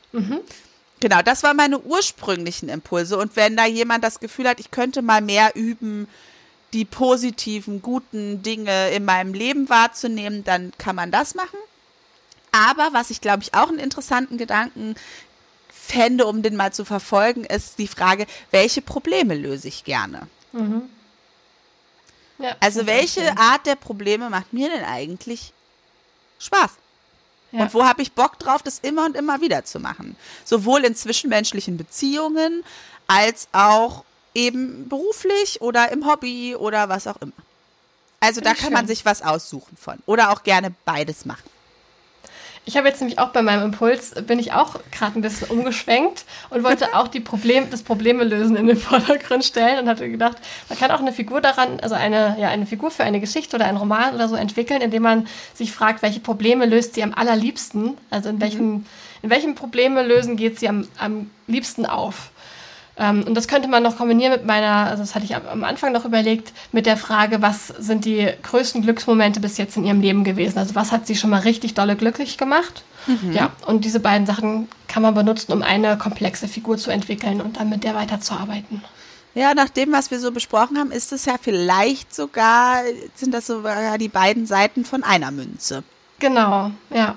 [1.00, 3.18] Genau, das waren meine ursprünglichen Impulse.
[3.18, 6.08] Und wenn da jemand das Gefühl hat, ich könnte mal mehr üben,
[6.74, 11.58] die positiven, guten Dinge in meinem Leben wahrzunehmen, dann kann man das machen.
[12.52, 14.96] Aber was ich, glaube ich, auch einen interessanten Gedanken
[15.72, 20.28] fände, um den mal zu verfolgen, ist die Frage, welche Probleme löse ich gerne?
[22.40, 23.38] Ja, Also welche schön.
[23.38, 25.54] Art der Probleme macht mir denn eigentlich
[26.40, 26.72] Spaß?
[27.52, 27.62] Ja.
[27.62, 30.16] Und wo habe ich Bock drauf, das immer und immer wieder zu machen?
[30.46, 32.64] Sowohl in zwischenmenschlichen Beziehungen
[33.08, 37.32] als auch eben beruflich oder im Hobby oder was auch immer.
[38.20, 38.96] Also da Finde kann man schön.
[38.96, 39.98] sich was aussuchen von.
[40.06, 41.50] Oder auch gerne beides machen.
[42.66, 46.26] Ich habe jetzt nämlich auch bei meinem Impuls, bin ich auch gerade ein bisschen umgeschwenkt
[46.52, 50.38] und wollte auch die Problem, das Probleme lösen in den Vordergrund stellen und hatte gedacht,
[50.68, 53.66] man kann auch eine Figur daran, also eine, ja, eine Figur für eine Geschichte oder
[53.66, 57.98] einen Roman oder so entwickeln, indem man sich fragt, welche Probleme löst sie am allerliebsten,
[58.12, 58.86] also in welchem,
[59.24, 62.30] in welchem Probleme lösen geht sie am, am liebsten auf.
[63.00, 65.64] Ähm, und das könnte man noch kombinieren mit meiner, also das hatte ich am, am
[65.64, 70.02] Anfang noch überlegt, mit der Frage, was sind die größten Glücksmomente bis jetzt in ihrem
[70.02, 70.60] Leben gewesen?
[70.60, 72.84] Also was hat sie schon mal richtig dolle glücklich gemacht?
[73.32, 77.58] Ja, und diese beiden Sachen kann man benutzen, um eine komplexe Figur zu entwickeln und
[77.58, 78.84] dann mit der weiterzuarbeiten.
[79.34, 82.82] Ja, nach dem, was wir so besprochen haben, ist es ja vielleicht sogar,
[83.16, 85.84] sind das sogar die beiden Seiten von einer Münze.
[86.20, 87.16] Genau, ja.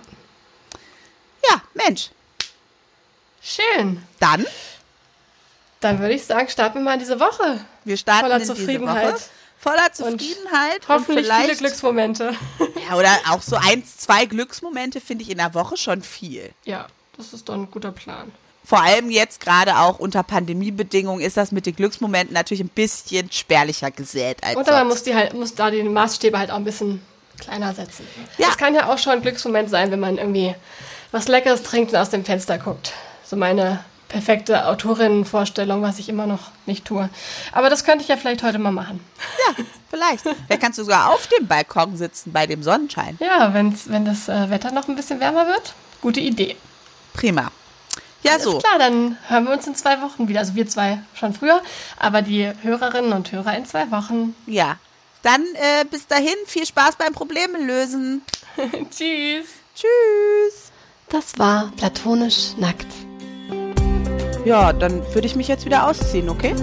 [1.50, 2.10] Ja, Mensch.
[3.42, 4.00] Schön.
[4.20, 4.46] Dann,
[5.82, 7.60] Dann würde ich sagen, starten wir mal diese Woche.
[7.84, 9.16] wir starten Voller Zufriedenheit.
[9.58, 10.76] Voller Und Zufriedenheit.
[10.76, 12.32] Und, Hoffentlich viele vielleicht, Glücksmomente.
[12.88, 16.50] Ja, oder auch so eins, zwei Glücksmomente finde ich in der Woche schon viel.
[16.64, 18.32] Ja, das ist doch ein guter Plan.
[18.64, 23.30] Vor allem jetzt gerade auch unter Pandemiebedingungen ist das mit den Glücksmomenten natürlich ein bisschen
[23.30, 26.64] spärlicher gesät als Und man muss, die halt, muss da die Maßstäbe halt auch ein
[26.64, 27.02] bisschen
[27.40, 28.06] kleiner setzen.
[28.38, 28.48] Ja.
[28.50, 30.54] Es kann ja auch schon ein Glücksmoment sein, wenn man irgendwie
[31.10, 32.92] was Leckeres trinkt und aus dem Fenster guckt.
[33.24, 37.08] So meine perfekte Autorinnenvorstellung, was ich immer noch nicht tue.
[37.50, 39.00] Aber das könnte ich ja vielleicht heute mal machen.
[39.48, 40.22] Ja, vielleicht.
[40.22, 43.16] Vielleicht kannst du sogar auf dem Balkon sitzen bei dem Sonnenschein.
[43.20, 45.74] Ja, wenn's, wenn das äh, Wetter noch ein bisschen wärmer wird.
[46.02, 46.56] Gute Idee.
[47.14, 47.50] Prima.
[48.22, 48.58] Ja, Alles so.
[48.58, 50.40] klar, dann hören wir uns in zwei Wochen wieder.
[50.40, 51.60] Also wir zwei schon früher,
[51.98, 54.36] aber die Hörerinnen und Hörer in zwei Wochen.
[54.46, 54.76] Ja.
[55.22, 58.22] Dann äh, bis dahin viel Spaß beim Probleme lösen.
[58.90, 59.46] Tschüss.
[59.74, 60.70] Tschüss.
[61.08, 62.86] Das war platonisch nackt.
[64.44, 66.54] Ja, dann würde ich mich jetzt wieder ausziehen, okay?